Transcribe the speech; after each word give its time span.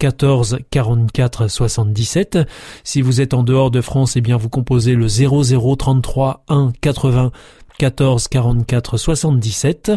14 0.00 0.60
44 0.70 1.48
77. 1.48 2.38
Si 2.84 3.02
vous 3.02 3.20
êtes 3.20 3.34
en 3.34 3.42
dehors 3.42 3.70
de 3.70 3.82
France, 3.82 4.16
eh 4.16 4.22
bien 4.22 4.38
vous 4.38 4.48
composez 4.48 4.94
le 4.94 5.06
0033 5.08 6.44
1 6.48 6.72
80 6.80 7.30
14 7.78 8.28
44 8.28 8.96
77. 8.96 9.92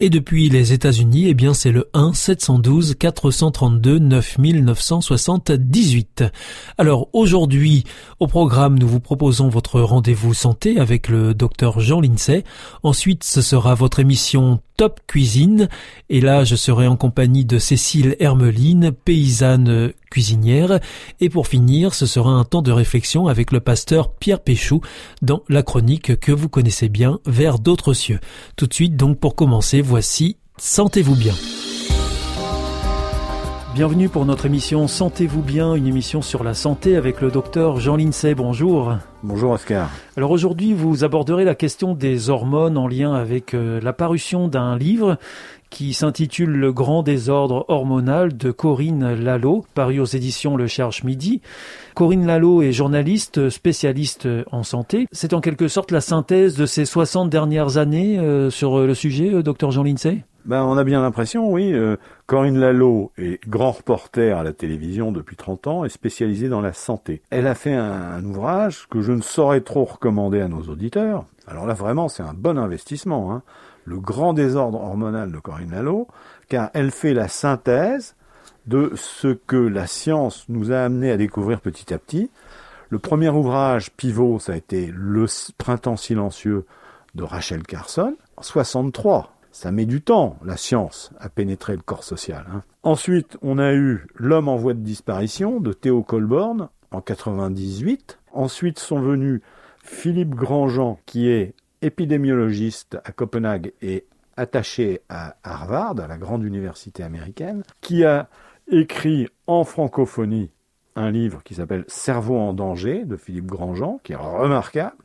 Et 0.00 0.10
depuis 0.10 0.48
les 0.48 0.72
États-Unis, 0.72 1.28
eh 1.28 1.34
bien 1.34 1.54
c'est 1.54 1.70
le 1.70 1.88
1 1.94 2.14
712 2.14 2.96
432 2.98 4.00
9978. 4.00 6.24
Alors 6.78 7.08
aujourd'hui, 7.12 7.84
au 8.18 8.26
programme, 8.26 8.76
nous 8.76 8.88
vous 8.88 8.98
proposons 8.98 9.48
votre 9.48 9.80
rendez-vous 9.80 10.34
santé 10.34 10.80
avec 10.80 11.08
le 11.08 11.32
docteur 11.32 11.78
Jean 11.78 12.00
Lincey. 12.00 12.42
Ensuite, 12.82 13.22
ce 13.22 13.40
sera 13.40 13.76
votre 13.76 14.00
émission 14.00 14.58
Top 14.76 14.98
Cuisine. 15.06 15.68
Et 16.08 16.20
là, 16.20 16.42
je 16.42 16.56
serai 16.56 16.88
en 16.88 16.96
compagnie 16.96 17.44
de 17.44 17.60
Cécile 17.60 18.16
Hermeline, 18.18 18.90
paysanne 18.90 19.92
cuisinière. 20.14 20.78
Et 21.20 21.28
pour 21.28 21.48
finir, 21.48 21.92
ce 21.92 22.06
sera 22.06 22.30
un 22.30 22.44
temps 22.44 22.62
de 22.62 22.70
réflexion 22.70 23.26
avec 23.26 23.50
le 23.50 23.58
pasteur 23.58 24.12
Pierre 24.12 24.38
Péchou 24.38 24.80
dans 25.22 25.42
la 25.48 25.64
chronique 25.64 26.20
que 26.20 26.30
vous 26.30 26.48
connaissez 26.48 26.88
bien, 26.88 27.18
Vers 27.26 27.58
d'autres 27.58 27.94
cieux. 27.94 28.20
Tout 28.54 28.68
de 28.68 28.74
suite, 28.74 28.96
donc, 28.96 29.18
pour 29.18 29.34
commencer, 29.34 29.82
voici 29.82 30.36
Sentez-vous 30.56 31.16
bien. 31.16 31.34
Bienvenue 33.74 34.08
pour 34.08 34.24
notre 34.24 34.46
émission 34.46 34.86
Sentez-vous 34.86 35.42
bien, 35.42 35.74
une 35.74 35.88
émission 35.88 36.22
sur 36.22 36.44
la 36.44 36.54
santé 36.54 36.94
avec 36.94 37.20
le 37.20 37.32
docteur 37.32 37.80
Jean 37.80 37.96
Lincey. 37.96 38.36
Bonjour. 38.36 38.94
Bonjour 39.24 39.50
Oscar. 39.50 39.90
Alors 40.16 40.30
aujourd'hui, 40.30 40.74
vous 40.74 41.02
aborderez 41.02 41.42
la 41.42 41.56
question 41.56 41.92
des 41.94 42.30
hormones 42.30 42.78
en 42.78 42.86
lien 42.86 43.14
avec 43.14 43.52
euh, 43.52 43.80
la 43.80 43.92
parution 43.92 44.46
d'un 44.46 44.78
livre 44.78 45.18
qui 45.74 45.92
s'intitule 45.92 46.50
Le 46.50 46.72
grand 46.72 47.02
désordre 47.02 47.64
hormonal 47.66 48.36
de 48.36 48.52
Corinne 48.52 49.12
Lalo, 49.12 49.64
paru 49.74 49.98
aux 49.98 50.04
éditions 50.04 50.56
Le 50.56 50.68
Cherche 50.68 51.02
Midi. 51.02 51.42
Corinne 51.96 52.28
Lalo 52.28 52.62
est 52.62 52.70
journaliste 52.70 53.50
spécialiste 53.50 54.28
en 54.52 54.62
santé. 54.62 55.08
C'est 55.10 55.32
en 55.32 55.40
quelque 55.40 55.66
sorte 55.66 55.90
la 55.90 56.00
synthèse 56.00 56.56
de 56.56 56.64
ces 56.64 56.84
60 56.84 57.28
dernières 57.28 57.76
années 57.76 58.20
euh, 58.20 58.50
sur 58.50 58.78
le 58.78 58.94
sujet, 58.94 59.34
euh, 59.34 59.42
docteur 59.42 59.72
Jean 59.72 59.82
Lincey 59.82 60.22
ben, 60.44 60.62
on 60.62 60.76
a 60.76 60.84
bien 60.84 61.00
l'impression, 61.00 61.50
oui. 61.50 61.72
Euh, 61.72 61.96
Corinne 62.26 62.58
Lalo 62.58 63.12
est 63.16 63.42
grand 63.48 63.72
reporter 63.72 64.38
à 64.38 64.42
la 64.42 64.52
télévision 64.52 65.10
depuis 65.10 65.36
30 65.36 65.66
ans 65.68 65.84
et 65.86 65.88
spécialisée 65.88 66.50
dans 66.50 66.60
la 66.60 66.74
santé. 66.74 67.22
Elle 67.30 67.46
a 67.46 67.54
fait 67.54 67.72
un, 67.72 67.90
un 67.90 68.24
ouvrage 68.26 68.86
que 68.90 69.00
je 69.00 69.12
ne 69.12 69.22
saurais 69.22 69.62
trop 69.62 69.84
recommander 69.84 70.42
à 70.42 70.48
nos 70.48 70.60
auditeurs. 70.64 71.24
Alors 71.46 71.66
là, 71.66 71.72
vraiment, 71.72 72.08
c'est 72.08 72.22
un 72.22 72.34
bon 72.34 72.58
investissement. 72.58 73.32
Hein. 73.32 73.42
Le 73.84 73.98
grand 73.98 74.32
désordre 74.32 74.80
hormonal 74.80 75.32
de 75.32 75.38
Corinne 75.38 75.70
Lalo, 75.70 76.08
car 76.48 76.70
elle 76.74 76.90
fait 76.90 77.14
la 77.14 77.28
synthèse 77.28 78.14
de 78.66 78.92
ce 78.94 79.28
que 79.28 79.56
la 79.56 79.86
science 79.86 80.46
nous 80.48 80.72
a 80.72 80.78
amené 80.78 81.10
à 81.10 81.16
découvrir 81.16 81.60
petit 81.60 81.92
à 81.92 81.98
petit. 81.98 82.30
Le 82.88 82.98
premier 82.98 83.28
ouvrage 83.28 83.90
pivot, 83.92 84.38
ça 84.38 84.52
a 84.52 84.56
été 84.56 84.90
Le 84.94 85.26
printemps 85.58 85.96
silencieux 85.96 86.64
de 87.14 87.22
Rachel 87.22 87.62
Carson, 87.62 88.16
en 88.36 88.42
63 88.42 89.34
ça 89.54 89.70
met 89.70 89.86
du 89.86 90.02
temps, 90.02 90.36
la 90.44 90.56
science, 90.56 91.12
à 91.20 91.28
pénétrer 91.28 91.76
le 91.76 91.82
corps 91.82 92.02
social. 92.02 92.44
Hein. 92.52 92.62
Ensuite, 92.82 93.38
on 93.40 93.58
a 93.58 93.72
eu 93.72 94.08
L'homme 94.16 94.48
en 94.48 94.56
voie 94.56 94.74
de 94.74 94.80
disparition 94.80 95.60
de 95.60 95.72
Théo 95.72 96.02
Colborn 96.02 96.68
en 96.90 97.00
98. 97.00 98.18
Ensuite 98.32 98.80
sont 98.80 98.98
venus 98.98 99.42
Philippe 99.80 100.34
Grandjean, 100.34 100.98
qui 101.06 101.28
est 101.28 101.54
épidémiologiste 101.84 102.98
à 103.04 103.12
Copenhague 103.12 103.72
et 103.82 104.06
attaché 104.36 105.00
à 105.08 105.36
Harvard, 105.44 106.00
à 106.00 106.08
la 106.08 106.16
grande 106.16 106.42
université 106.42 107.02
américaine, 107.02 107.62
qui 107.80 108.04
a 108.04 108.28
écrit 108.70 109.28
en 109.46 109.64
francophonie 109.64 110.50
un 110.96 111.10
livre 111.10 111.42
qui 111.42 111.54
s'appelle 111.54 111.84
Cerveau 111.86 112.36
en 112.36 112.52
danger 112.52 113.04
de 113.04 113.16
Philippe 113.16 113.46
Grandjean, 113.46 114.00
qui 114.02 114.12
est 114.12 114.16
remarquable. 114.16 114.96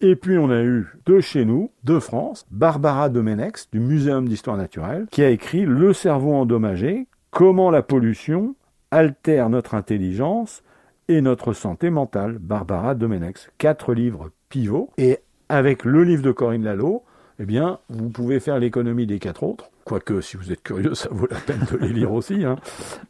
Et 0.00 0.14
puis 0.14 0.38
on 0.38 0.50
a 0.50 0.62
eu 0.62 0.86
de 1.06 1.20
chez 1.20 1.44
nous, 1.44 1.72
de 1.82 1.98
France, 1.98 2.46
Barbara 2.50 3.08
Domenex 3.08 3.68
du 3.70 3.80
Muséum 3.80 4.28
d'histoire 4.28 4.56
naturelle, 4.56 5.06
qui 5.10 5.22
a 5.22 5.30
écrit 5.30 5.64
Le 5.64 5.92
cerveau 5.92 6.34
endommagé, 6.34 7.06
comment 7.30 7.70
la 7.70 7.82
pollution 7.82 8.54
altère 8.90 9.50
notre 9.50 9.74
intelligence 9.74 10.62
et 11.08 11.20
notre 11.20 11.52
santé 11.52 11.90
mentale. 11.90 12.38
Barbara 12.38 12.94
Domenex. 12.94 13.50
Quatre 13.58 13.94
livres 13.94 14.30
pivots. 14.48 14.90
Et 14.98 15.18
avec 15.48 15.84
le 15.84 16.04
livre 16.04 16.22
de 16.22 16.32
Corinne 16.32 16.64
Lalo, 16.64 17.04
eh 17.40 17.44
bien, 17.44 17.78
vous 17.88 18.10
pouvez 18.10 18.40
faire 18.40 18.58
l'économie 18.58 19.06
des 19.06 19.18
quatre 19.18 19.42
autres. 19.44 19.70
Quoique, 19.84 20.20
si 20.20 20.36
vous 20.36 20.52
êtes 20.52 20.62
curieux, 20.62 20.94
ça 20.94 21.08
vaut 21.10 21.28
la 21.30 21.38
peine 21.38 21.64
de 21.72 21.78
les 21.78 21.92
lire 21.92 22.12
aussi. 22.12 22.44
Hein. 22.44 22.56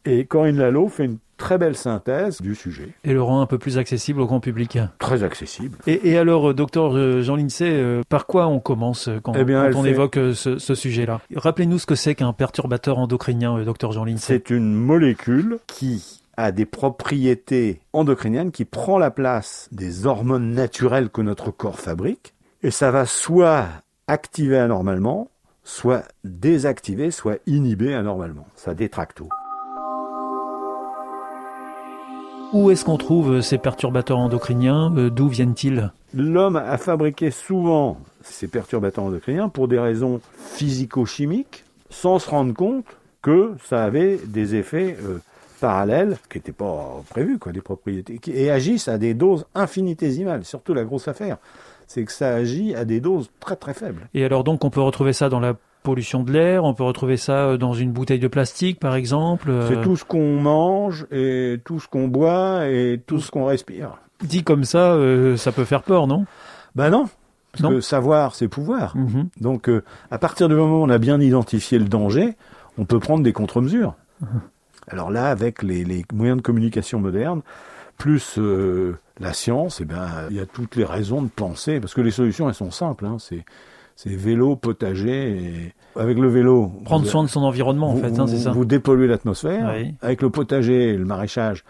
Et 0.05 0.27
Corinne 0.27 0.59
Lalo 0.59 0.89
fait 0.89 1.07
une 1.07 1.19
très 1.39 1.57
belle 1.57 1.77
synthèse 1.77 2.41
du 2.41 2.55
sujet. 2.55 2.91
Et 3.05 3.13
le 3.13 3.23
rend 3.23 3.41
un 3.41 3.47
peu 3.47 3.59
plus 3.59 3.79
accessible 3.79 4.21
au 4.21 4.27
grand 4.27 4.41
public. 4.41 4.79
Très 4.99 5.23
accessible. 5.23 5.79
Et, 5.87 6.19
alors, 6.19 6.51
euh, 6.51 6.55
docteur 6.55 6.97
euh, 6.97 7.23
Jean 7.23 7.37
Lincey, 7.37 7.71
euh, 7.71 8.03
par 8.09 8.27
quoi 8.27 8.47
on 8.49 8.61
commence 8.61 9.09
quand, 9.23 9.33
eh 9.35 9.57
on 9.75 9.85
évoque 9.85 10.19
ce, 10.35 10.75
sujet-là? 10.75 11.21
Rappelez-nous 11.35 11.79
ce 11.79 11.87
que 11.87 11.95
c'est 11.95 12.15
qu'un 12.15 12.33
perturbateur 12.33 12.99
endocrinien, 12.99 13.63
docteur 13.65 13.93
Jean 13.93 14.05
Lincey. 14.05 14.35
C'est 14.35 14.51
une 14.51 14.75
molécule 14.75 15.59
qui 15.67 16.23
a 16.39 16.53
des 16.53 16.67
propriétés 16.67 17.81
endocriniennes 17.93 18.53
qui 18.53 18.65
prend 18.65 18.97
la 18.97 19.11
place 19.11 19.69
des 19.73 20.07
hormones 20.07 20.55
naturelles 20.55 21.11
que 21.11 21.21
notre 21.21 21.51
corps 21.51 21.81
fabrique. 21.81 22.33
Et 22.63 22.71
ça 22.71 22.93
va 22.93 23.07
soit 23.07 23.67
activer 24.07 24.57
anormalement, 24.57 25.31
soit 25.65 26.05
désactiver, 26.23 27.11
soit 27.11 27.39
inhiber 27.49 27.93
anormalement. 27.93 28.47
Ça 28.55 28.73
détracte 28.73 29.17
tout. 29.17 29.29
Où 32.53 32.71
est-ce 32.71 32.85
qu'on 32.85 32.99
trouve 32.99 33.41
ces 33.41 33.59
perturbateurs 33.59 34.19
endocriniens? 34.19 34.95
Euh, 34.97 35.11
D'où 35.11 35.27
viennent-ils? 35.27 35.93
L'homme 36.15 36.57
a 36.57 36.79
fabriqué 36.79 37.33
souvent 37.33 37.99
ces 38.23 38.47
perturbateurs 38.47 39.05
endocriniens 39.05 39.49
pour 39.49 39.67
des 39.67 39.79
raisons 39.81 40.21
physico-chimiques, 40.55 41.65
sans 41.91 42.21
se 42.21 42.31
rendre 42.31 42.55
compte 42.55 42.87
que 43.23 43.55
ça 43.69 43.85
avait 43.85 44.19
des 44.25 44.55
effets 44.55 44.97
euh, 45.03 45.19
parallèles 45.59 46.17
qui 46.31 46.39
n'étaient 46.39 46.53
pas 46.53 47.03
prévus, 47.11 47.39
quoi, 47.39 47.53
des 47.53 47.61
propriétés, 47.61 48.21
et 48.29 48.51
agissent 48.51 48.89
à 48.89 48.99
des 48.99 49.15
doses 49.15 49.47
infinitésimales. 49.55 50.45
Surtout 50.45 50.75
la 50.75 50.85
grosse 50.85 51.09
affaire, 51.09 51.39
c'est 51.87 52.05
que 52.05 52.13
ça 52.13 52.35
agit 52.35 52.75
à 52.75 52.85
des 52.85 53.01
doses 53.01 53.31
très 53.41 53.57
très 53.57 53.75
faibles. 53.75 54.09
Et 54.15 54.25
alors 54.25 54.45
donc 54.45 54.65
on 54.65 54.71
peut 54.71 54.81
retrouver 54.81 55.13
ça 55.13 55.29
dans 55.29 55.41
la 55.41 55.55
pollution 55.83 56.23
de 56.23 56.33
l'air, 56.33 56.65
on 56.65 56.75
peut 56.75 56.85
retrouver 56.85 57.17
ça 57.17 57.47
euh, 57.47 57.57
dans 57.57 57.73
une 57.73 57.93
bouteille 57.93 58.19
de 58.19 58.29
plastique 58.29 58.79
par 58.79 58.95
exemple. 58.95 59.51
Euh. 59.51 59.69
C'est 59.69 59.83
tout 59.83 59.97
ce 59.97 60.05
qu'on 60.05 60.41
mange 60.41 61.07
et 61.11 61.61
tout 61.65 61.81
ce 61.81 61.89
qu'on 61.89 62.09
boit 62.09 62.69
et 62.69 63.01
tout, 63.07 63.21
ce 63.21 63.31
qu'on 63.31 63.47
respire. 63.47 63.99
Dit 64.23 64.45
comme 64.45 64.65
ça, 64.65 64.93
euh, 64.93 65.37
ça 65.37 65.53
peut 65.53 65.65
faire 65.65 65.83
peur, 65.83 66.07
non? 66.07 66.27
Ben 66.75 66.91
non. 66.91 67.07
Parce 67.53 67.75
que 67.75 67.81
savoir, 67.81 68.35
c'est 68.35 68.49
pouvoir. 68.49 68.95
Mhm. 68.97 69.29
Donc, 69.41 69.71
à 70.11 70.19
partir 70.19 70.49
du 70.49 70.55
moment 70.55 70.81
où 70.81 70.85
on 70.85 70.91
a 70.91 70.99
bien 70.99 71.19
identifié 71.19 71.79
le 71.79 71.87
danger, 71.87 72.37
on 72.77 72.85
peut 72.85 72.99
prendre 72.99 73.25
des 73.25 73.33
contre-mesures. 73.33 73.95
Mhm. 74.21 74.41
Alors 74.91 75.11
là, 75.11 75.31
avec 75.31 75.63
les, 75.63 76.05
moyens 76.13 76.39
de 76.39 76.43
communication 76.43 76.99
modernes, 77.01 77.43
plus 77.97 78.39
la 79.19 79.33
science, 79.33 79.81
eh 79.81 79.85
ben, 79.85 80.09
il 80.31 80.37
y 80.37 80.41
a 80.41 80.47
toutes 80.47 80.77
les 80.77 80.85
raisons 80.85 81.23
de 81.23 81.29
penser, 81.29 81.81
parce 81.81 81.95
que 81.95 82.01
les 82.01 82.13
solutions, 82.13 82.49
elles 82.49 82.55
sont 82.55 82.71
simples. 82.71 83.07
Hein, 83.07 83.17
c'est 83.19 83.45
c'est 83.99 84.15
vélo, 84.15 84.55
potager. 84.55 85.31
Et 85.33 85.75
avec 85.97 86.19
le 86.19 86.29
vélo. 86.29 86.71
Prendre 86.85 87.05
soin 87.05 87.25
de 87.25 87.29
son 87.29 87.43
environnement, 87.43 87.91
en 87.91 87.97
fait, 87.97 88.17
hein, 88.21 88.29
c'est 88.29 88.39
ça. 88.39 88.53
Vous 88.53 88.65
dépolluez 88.65 89.09
l'atmosphère. 89.09 89.75
Avec 90.03 90.23
le 90.23 90.31
potager, 90.31 90.97
le 90.97 91.05
maraîchage, 91.05 91.65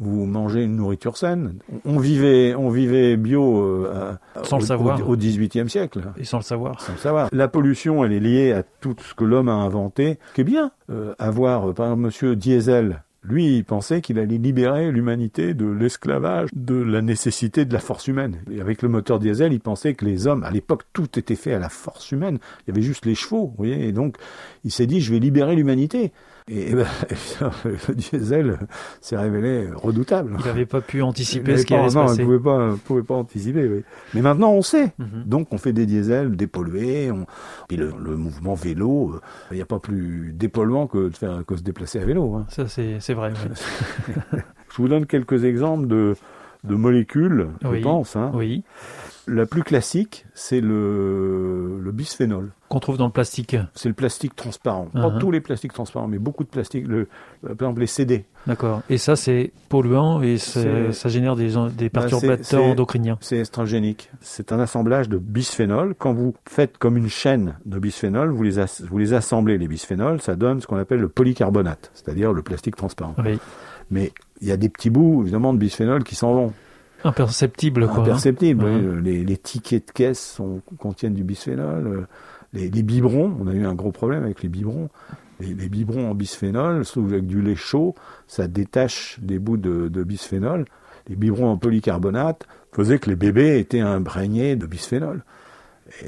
vous 0.00 0.24
mangez 0.24 0.62
une 0.64 0.76
nourriture 0.76 1.16
saine. 1.16 1.58
On 1.84 1.98
vivait, 1.98 2.54
on 2.54 2.70
vivait 2.70 3.16
bio 3.16 3.62
euh, 3.62 4.14
sans 4.42 4.56
au, 4.56 4.60
le 4.60 4.66
savoir. 4.66 5.08
au 5.08 5.16
XVIIIe 5.16 5.68
siècle. 5.68 6.00
Et 6.16 6.24
sans 6.24 6.38
le 6.38 6.42
savoir. 6.42 6.80
Sans 6.80 6.92
le 6.92 6.98
savoir. 6.98 7.28
La 7.32 7.48
pollution, 7.48 8.02
elle 8.04 8.12
est 8.12 8.20
liée 8.20 8.52
à 8.52 8.62
tout 8.62 8.96
ce 8.98 9.14
que 9.14 9.24
l'homme 9.24 9.48
a 9.48 9.54
inventé. 9.54 10.18
Ce 10.30 10.34
qui 10.34 10.40
est 10.40 10.44
bien, 10.44 10.72
euh, 10.90 11.14
avoir, 11.18 11.68
euh, 11.68 11.74
par 11.74 11.86
exemple, 11.86 12.02
Monsieur 12.02 12.34
Diesel, 12.34 13.02
Lui, 13.22 13.58
il 13.58 13.64
pensait 13.64 14.00
qu'il 14.00 14.18
allait 14.18 14.38
libérer 14.38 14.90
l'humanité 14.90 15.52
de 15.52 15.66
l'esclavage, 15.66 16.48
de 16.54 16.76
la 16.76 17.02
nécessité 17.02 17.66
de 17.66 17.74
la 17.74 17.80
force 17.80 18.08
humaine. 18.08 18.38
Et 18.50 18.62
avec 18.62 18.80
le 18.80 18.88
moteur 18.88 19.18
diesel, 19.18 19.52
il 19.52 19.60
pensait 19.60 19.92
que 19.92 20.06
les 20.06 20.26
hommes, 20.26 20.42
à 20.42 20.50
l'époque, 20.50 20.84
tout 20.94 21.18
était 21.18 21.34
fait 21.34 21.52
à 21.52 21.58
la 21.58 21.68
force 21.68 22.10
humaine. 22.12 22.38
Il 22.62 22.70
y 22.70 22.72
avait 22.72 22.80
juste 22.80 23.04
les 23.04 23.14
chevaux, 23.14 23.48
vous 23.48 23.54
voyez. 23.58 23.86
Et 23.86 23.92
donc, 23.92 24.16
il 24.64 24.70
s'est 24.70 24.86
dit, 24.86 25.02
je 25.02 25.12
vais 25.12 25.18
libérer 25.18 25.54
l'humanité. 25.54 26.12
Et, 26.52 26.74
ben, 26.74 26.86
le 27.64 27.94
diesel 27.94 28.58
s'est 29.00 29.16
révélé 29.16 29.68
redoutable. 29.72 30.36
Il 30.40 30.46
n'avait 30.46 30.66
pas 30.66 30.80
pu 30.80 31.00
anticiper 31.00 31.56
ce 31.56 31.64
qui 31.64 31.74
allait 31.74 31.90
se 31.90 31.94
passer. 31.94 32.08
Non, 32.08 32.14
il 32.14 32.20
ne 32.20 32.38
pouvait 32.38 32.44
pas, 32.44 32.74
pouvait 32.84 33.02
pas 33.04 33.14
anticiper. 33.14 33.68
Oui. 33.68 33.84
Mais 34.14 34.20
maintenant, 34.20 34.50
on 34.52 34.62
sait. 34.62 34.92
Mhm. 34.98 35.24
Donc, 35.26 35.48
on 35.52 35.58
fait 35.58 35.72
des 35.72 35.86
diesels 35.86 36.34
dépollués. 36.34 37.12
On... 37.12 37.26
Puis 37.68 37.76
le, 37.76 37.92
mouvement 37.92 38.54
vélo, 38.54 39.12
euh, 39.14 39.20
il 39.52 39.56
n'y 39.56 39.62
a 39.62 39.66
pas 39.66 39.78
plus 39.78 40.32
dépolluant 40.34 40.88
que 40.88 41.08
de 41.08 41.16
faire 41.16 41.44
que 41.46 41.56
se 41.56 41.62
déplacer 41.62 42.00
à 42.00 42.04
vélo. 42.04 42.34
Hein. 42.34 42.46
Ça, 42.48 42.66
c'est 42.66 43.14
vrai. 43.14 43.32
je 44.32 44.76
vous 44.76 44.88
donne 44.88 45.06
quelques 45.06 45.44
exemples 45.44 45.86
de, 45.86 46.16
de 46.64 46.74
molécules, 46.74 47.48
je 47.62 47.80
pense. 47.80 48.16
Hein. 48.16 48.32
Oui. 48.34 48.64
La 49.32 49.46
plus 49.46 49.62
classique, 49.62 50.26
c'est 50.34 50.60
le, 50.60 51.78
le 51.80 51.92
bisphénol. 51.92 52.50
Qu'on 52.68 52.80
trouve 52.80 52.96
dans 52.96 53.06
le 53.06 53.12
plastique 53.12 53.56
C'est 53.74 53.88
le 53.88 53.94
plastique 53.94 54.34
transparent. 54.34 54.86
Pas 54.92 55.08
uh-huh. 55.08 55.18
tous 55.18 55.30
les 55.30 55.40
plastiques 55.40 55.72
transparents, 55.72 56.08
mais 56.08 56.18
beaucoup 56.18 56.42
de 56.42 56.48
plastiques. 56.48 56.84
Le, 56.88 57.06
par 57.42 57.52
exemple, 57.52 57.80
les 57.80 57.86
CD. 57.86 58.24
D'accord. 58.48 58.82
Et 58.90 58.98
ça, 58.98 59.14
c'est 59.14 59.52
polluant 59.68 60.20
et 60.20 60.36
ça 60.38 61.08
génère 61.08 61.36
des, 61.36 61.50
des 61.76 61.88
bah, 61.90 62.00
perturbateurs 62.00 62.64
endocriniens. 62.64 63.18
C'est 63.20 63.36
estrogénique. 63.36 64.10
C'est 64.20 64.50
un 64.50 64.58
assemblage 64.58 65.08
de 65.08 65.18
bisphénol. 65.18 65.94
Quand 65.96 66.12
vous 66.12 66.34
faites 66.48 66.76
comme 66.78 66.96
une 66.96 67.08
chaîne 67.08 67.54
de 67.66 67.78
bisphénol, 67.78 68.30
vous 68.30 68.42
les, 68.42 68.64
vous 68.80 68.98
les 68.98 69.12
assemblez, 69.14 69.58
les 69.58 69.68
bisphénols, 69.68 70.20
ça 70.20 70.34
donne 70.34 70.60
ce 70.60 70.66
qu'on 70.66 70.76
appelle 70.76 71.00
le 71.00 71.08
polycarbonate, 71.08 71.92
c'est-à-dire 71.94 72.32
le 72.32 72.42
plastique 72.42 72.74
transparent. 72.74 73.14
Oui. 73.24 73.38
Mais 73.92 74.12
il 74.40 74.48
y 74.48 74.52
a 74.52 74.56
des 74.56 74.68
petits 74.68 74.90
bouts, 74.90 75.22
évidemment, 75.22 75.52
de 75.52 75.58
bisphénol 75.58 76.02
qui 76.02 76.16
s'en 76.16 76.34
vont. 76.34 76.52
Imperceptible, 77.04 77.86
quoi. 77.86 77.98
Hein. 77.98 78.02
Imperceptible, 78.02 78.64
oui. 78.64 79.24
les, 79.24 79.36
tickets 79.36 79.88
de 79.88 79.92
caisse 79.92 80.20
sont, 80.20 80.60
contiennent 80.78 81.14
du 81.14 81.24
bisphénol. 81.24 81.86
Euh, 81.86 82.06
les, 82.52 82.82
biberons, 82.82 83.36
on 83.40 83.46
a 83.46 83.52
eu 83.52 83.64
un 83.64 83.74
gros 83.74 83.92
problème 83.92 84.24
avec 84.24 84.42
les 84.42 84.48
biberons. 84.48 84.88
Les, 85.40 85.68
biberons 85.68 86.10
en 86.10 86.14
bisphénol, 86.14 86.82
avec 86.96 87.26
du 87.26 87.40
lait 87.40 87.56
chaud, 87.56 87.94
ça 88.26 88.46
détache 88.46 89.18
des 89.22 89.38
bouts 89.38 89.56
de, 89.56 90.04
bisphénol. 90.04 90.66
Les 91.08 91.16
biberons 91.16 91.48
en 91.48 91.56
polycarbonate 91.56 92.46
faisaient 92.72 92.98
que 92.98 93.08
les 93.08 93.16
bébés 93.16 93.58
étaient 93.58 93.80
imprégnés 93.80 94.56
de 94.56 94.66
bisphénol. 94.66 95.24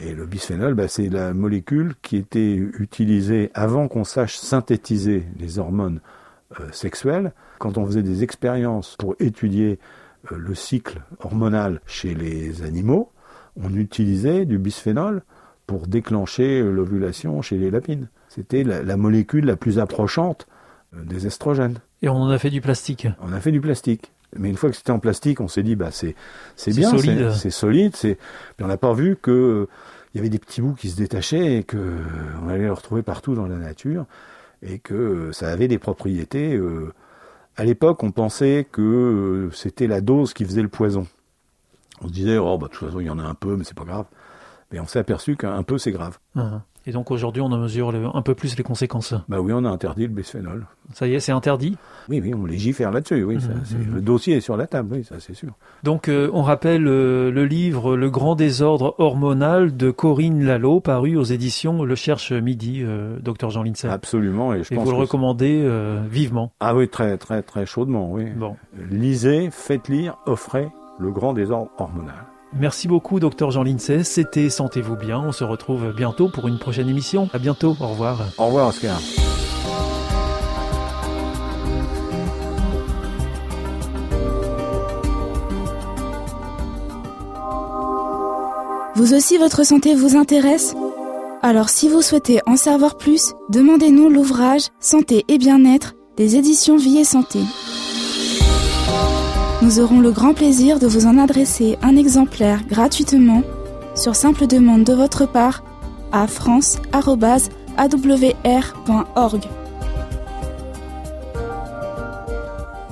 Et 0.01 0.15
le 0.15 0.27
bisphénol, 0.27 0.75
bah, 0.75 0.87
c'est 0.87 1.09
la 1.09 1.33
molécule 1.33 1.95
qui 2.03 2.17
était 2.17 2.55
utilisée 2.55 3.51
avant 3.55 3.89
qu'on 3.89 4.05
sache 4.05 4.37
synthétiser 4.37 5.25
les 5.39 5.59
hormones 5.59 6.01
euh, 6.61 6.69
sexuelles. 6.71 7.33
Quand 7.59 7.79
on 7.79 7.87
faisait 7.87 8.03
des 8.03 8.23
expériences 8.23 8.97
pour 8.99 9.17
étudier 9.19 9.79
le 10.31 10.55
cycle 10.55 11.03
hormonal 11.21 11.81
chez 11.87 12.15
les 12.15 12.63
animaux, 12.63 13.11
on 13.57 13.75
utilisait 13.75 14.45
du 14.45 14.59
bisphénol 14.59 15.23
pour 15.67 15.87
déclencher 15.87 16.63
l'ovulation 16.63 17.43
chez 17.43 17.57
les 17.57 17.71
lapines. 17.71 18.09
C'était 18.29 18.65
la, 18.65 18.97
molécule 18.97 19.45
la 19.45 19.57
plus 19.57 19.79
approchante 19.79 20.47
euh, 20.95 21.05
des 21.05 21.27
estrogènes. 21.27 21.79
Et 22.01 22.09
on 22.09 22.17
en 22.17 22.31
a 22.31 22.39
fait 22.39 22.51
du 22.51 22.61
plastique. 22.61 23.07
On 23.21 23.33
a 23.33 23.41
fait 23.41 23.53
du 23.53 23.61
plastique. 23.61 24.13
Mais 24.37 24.49
une 24.49 24.57
fois 24.57 24.71
que 24.71 24.77
c'était 24.77 24.93
en 24.93 24.99
plastique, 24.99 25.41
on 25.41 25.49
s'est 25.49 25.63
dit 25.63 25.77
bah 25.77 25.91
c'est 25.91 26.15
c'est 26.57 26.75
bien, 26.75 26.91
c'est 27.33 27.51
solide, 27.51 27.95
c'est. 27.95 28.17
on 28.63 28.67
n'a 28.67 28.79
pas 28.79 28.95
vu 28.95 29.17
que 29.21 29.69
il 30.15 30.19
y 30.19 30.21
avait 30.21 30.31
des 30.31 30.39
petits 30.39 30.63
bouts 30.63 30.73
qui 30.73 30.89
se 30.89 30.97
détachaient 30.97 31.59
et 31.59 31.65
que 31.65 31.99
on 32.43 32.49
allait 32.49 32.65
les 32.65 32.71
retrouver 32.71 33.03
partout 33.03 33.35
dans 33.35 33.47
la 33.47 33.57
nature 33.57 34.07
et 34.63 34.79
que 34.79 35.31
ça 35.33 35.51
avait 35.51 35.69
des 35.69 35.79
propriétés 35.79 36.55
euh, 36.55 36.95
à 37.57 37.65
l'époque, 37.65 38.03
on 38.03 38.11
pensait 38.11 38.67
que 38.71 38.83
euh, 38.83 39.51
c'était 39.53 39.87
la 39.87 40.01
dose 40.01 40.33
qui 40.33 40.45
faisait 40.45 40.63
le 40.63 40.69
poison. 40.69 41.07
On 42.01 42.09
se 42.09 42.13
disait, 42.13 42.39
oh, 42.39 42.59
bah, 42.59 42.69
de 42.69 42.73
toute 42.73 42.87
façon, 42.87 43.01
il 43.01 43.07
y 43.07 43.11
en 43.11 43.19
a 43.19 43.25
un 43.25 43.35
peu, 43.35 43.57
mais 43.57 43.65
c'est 43.65 43.77
pas 43.77 43.85
grave. 43.85 44.07
Mais 44.71 44.81
on 44.81 44.87
s'est 44.87 44.99
aperçu 44.99 45.37
qu'un 45.37 45.63
peu, 45.63 45.79
c'est 45.79 45.93
grave. 45.93 46.19
Ah. 46.35 46.63
Et 46.87 46.93
donc 46.93 47.11
aujourd'hui, 47.11 47.43
on 47.43 47.47
en 47.47 47.59
mesure 47.59 47.93
un 48.15 48.23
peu 48.23 48.35
plus 48.35 48.57
les 48.57 48.65
conséquences. 48.65 49.15
Bah 49.29 49.41
oui, 49.41 49.53
on 49.55 49.65
a 49.65 49.69
interdit 49.69 50.03
le 50.03 50.13
bisphénol. 50.13 50.67
Ça 50.93 51.07
y 51.07 51.15
est, 51.15 51.21
c'est 51.21 51.33
interdit? 51.33 51.77
Oui, 52.09 52.21
oui, 52.21 52.35
on 52.35 52.45
légifère 52.45 52.91
là-dessus. 52.91 53.23
Oui, 53.23 53.37
mmh, 53.37 53.41
mmh. 53.41 53.95
le 53.95 54.01
dossier 54.01 54.37
est 54.37 54.41
sur 54.41 54.57
la 54.57 54.67
table, 54.67 54.89
oui, 54.97 55.05
ça 55.05 55.17
c'est 55.21 55.35
sûr. 55.35 55.53
Donc 55.85 56.09
euh, 56.09 56.29
on 56.33 56.43
rappelle 56.43 56.87
euh, 56.87 57.31
le 57.31 57.45
livre 57.45 57.97
Le 57.97 58.11
grand 58.11 58.35
désordre 58.35 58.95
hormonal 58.99 59.77
de 59.77 59.91
Corinne 59.91 60.45
Lalo, 60.45 60.81
paru 60.81 61.17
aux 61.17 61.23
éditions 61.23 61.85
Le 61.85 61.95
Cherche 61.95 62.33
Midi, 62.33 62.83
euh, 62.83 63.19
docteur 63.21 63.51
Jean 63.51 63.63
Lindsay. 63.63 63.89
Absolument, 63.89 64.53
et 64.55 64.65
je 64.65 64.75
et 64.75 64.77
vous 64.77 64.91
le 64.91 64.97
recommandez 64.97 65.69
vivement. 66.11 66.53
Ah 66.61 66.75
oui, 66.75 66.89
très 66.89 67.17
très 67.17 67.43
très 67.43 67.67
chaudement, 67.67 68.11
oui. 68.13 68.25
Bon. 68.37 68.57
Lisez, 68.91 69.51
faites 69.51 69.89
lire, 69.89 70.17
offrez 70.27 70.69
Le 70.99 71.11
grand 71.11 71.33
désordre 71.33 71.71
hormonal. 71.79 72.32
Merci 72.55 72.87
beaucoup, 72.87 73.19
docteur 73.19 73.51
Jean 73.51 73.63
Lindsay. 73.63 74.05
C'était 74.05 74.51
Sentez-vous 74.51 74.97
bien. 74.97 75.19
On 75.19 75.33
se 75.33 75.45
retrouve 75.45 75.93
bientôt 75.93 76.29
pour 76.29 76.49
une 76.49 76.59
prochaine 76.59 76.89
émission. 76.89 77.29
À 77.33 77.39
bientôt. 77.39 77.77
Au 77.81 77.89
revoir. 77.89 78.21
Au 78.39 78.47
revoir, 78.47 78.69
Oscar. 78.69 79.01
Vous 88.95 89.15
aussi, 89.15 89.39
votre 89.39 89.65
santé 89.65 89.95
vous 89.95 90.17
intéresse? 90.17 90.75
Alors, 91.41 91.71
si 91.71 91.89
vous 91.89 92.03
souhaitez 92.03 92.41
en 92.47 92.57
savoir 92.57 92.97
plus, 92.97 93.33
demandez-nous 93.49 94.09
l'ouvrage 94.09 94.69
Santé 94.79 95.25
et 95.27 95.39
bien-être 95.39 95.95
des 96.17 96.37
éditions 96.37 96.77
Vie 96.77 96.99
et 96.99 97.05
Santé. 97.05 97.41
Nous 99.63 99.79
aurons 99.79 100.01
le 100.01 100.11
grand 100.11 100.35
plaisir 100.35 100.81
de 100.81 100.89
vous 100.89 101.07
en 101.07 101.17
adresser 101.19 101.79
un 101.83 101.97
exemplaire 101.97 102.67
gratuitement 102.67 103.45
sur 103.95 104.17
simple 104.17 104.49
demande 104.49 104.83
de 104.83 104.93
votre 104.93 105.25
part 105.25 105.63
à 106.11 106.27
france.awr.org. 106.27 106.81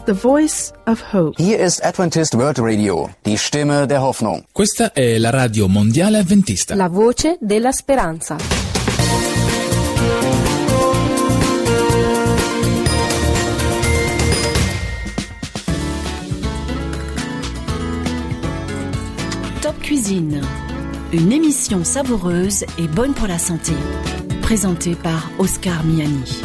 The 0.07 0.13
Voice 0.13 0.73
of 0.87 1.03
Hope. 1.13 1.35
Hier 1.39 1.59
ist 1.59 1.85
Adventist 1.85 2.35
World 2.35 2.61
Radio, 2.61 3.11
die 3.25 3.37
Stimme 3.37 3.89
der 3.89 4.01
Hoffnung. 4.01 4.45
Questa 4.53 4.93
è 4.93 5.19
la 5.19 5.31
radio 5.31 5.67
mondiale 5.67 6.19
adventista. 6.19 6.77
La 6.77 6.89
voce 6.89 7.37
della 7.41 7.73
speranza. 7.73 8.37
Une 20.13 21.31
émission 21.31 21.85
savoureuse 21.85 22.65
et 22.79 22.89
bonne 22.89 23.15
pour 23.15 23.29
la 23.29 23.39
santé, 23.39 23.75
présentée 24.43 24.97
par 24.97 25.31
Oscar 25.39 25.85
Miani. 25.85 26.43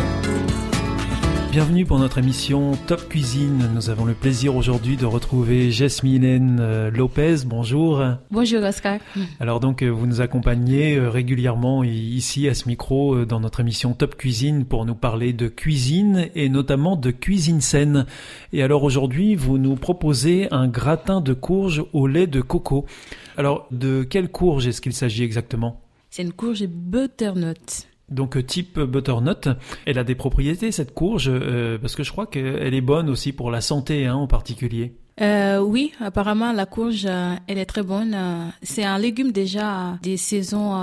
Bienvenue 1.56 1.86
pour 1.86 2.00
notre 2.00 2.18
émission 2.18 2.74
Top 2.86 3.08
Cuisine. 3.08 3.70
Nous 3.74 3.90
avons 3.90 4.04
le 4.04 4.14
plaisir 4.14 4.58
aujourd'hui 4.58 4.98
de 4.98 5.06
retrouver 5.06 5.72
Jasmine 5.72 6.58
euh, 6.60 6.92
Lopez. 6.92 7.46
Bonjour. 7.46 8.04
Bonjour 8.30 8.62
Oscar. 8.62 9.00
Alors 9.40 9.62
donc 9.62 9.82
euh, 9.82 9.88
vous 9.88 10.06
nous 10.06 10.20
accompagnez 10.20 10.98
euh, 10.98 11.10
régulièrement 11.10 11.86
ici 11.86 12.50
à 12.50 12.54
ce 12.56 12.68
micro 12.68 13.24
dans 13.24 13.40
notre 13.40 13.62
émission 13.62 13.94
Top 13.94 14.18
Cuisine 14.18 14.66
pour 14.66 14.84
nous 14.84 14.96
parler 14.96 15.32
de 15.32 15.48
cuisine 15.48 16.28
et 16.36 16.50
notamment 16.50 16.98
de 16.98 17.12
cuisine 17.12 17.62
saine. 17.62 18.06
Et 18.52 18.62
alors 18.62 18.84
aujourd'hui 18.84 19.36
vous 19.36 19.58
nous 19.58 19.78
proposez 19.78 20.50
un 20.52 20.68
gratin 20.68 21.22
de 21.22 21.34
courge 21.34 21.86
au 21.94 22.06
lait 22.06 22.28
de 22.28 22.42
coco. 22.42 22.86
Alors 23.38 23.66
de 23.72 24.04
quelle 24.04 24.28
courge 24.28 24.68
est-ce 24.68 24.82
qu'il 24.82 24.92
s'agit 24.92 25.24
exactement? 25.24 25.80
C'est 26.10 26.24
une 26.24 26.34
courge 26.34 26.66
butternut. 26.68 27.88
Donc 28.10 28.38
euh, 28.38 28.44
type 28.44 28.80
butternut, 28.80 29.50
elle 29.86 29.98
a 29.98 30.04
des 30.04 30.16
propriétés 30.16 30.72
cette 30.72 30.94
courge 30.94 31.30
euh, 31.30 31.78
parce 31.80 31.96
que 31.96 32.04
je 32.04 32.12
crois 32.12 32.28
qu'elle 32.28 32.74
est 32.74 32.82
bonne 32.82 33.10
aussi 33.10 33.34
pour 33.34 33.50
la 33.50 33.62
santé 33.62 34.06
hein, 34.06 34.16
en 34.16 34.28
particulier. 34.28 34.94
Euh, 35.22 35.60
oui, 35.60 35.94
apparemment 36.02 36.52
la 36.52 36.66
courge, 36.66 37.06
elle 37.06 37.58
est 37.58 37.66
très 37.66 37.84
bonne. 37.84 38.16
C'est 38.62 38.84
un 38.84 38.98
légume 38.98 39.32
déjà 39.32 39.98
des 40.04 40.18
saisons 40.18 40.76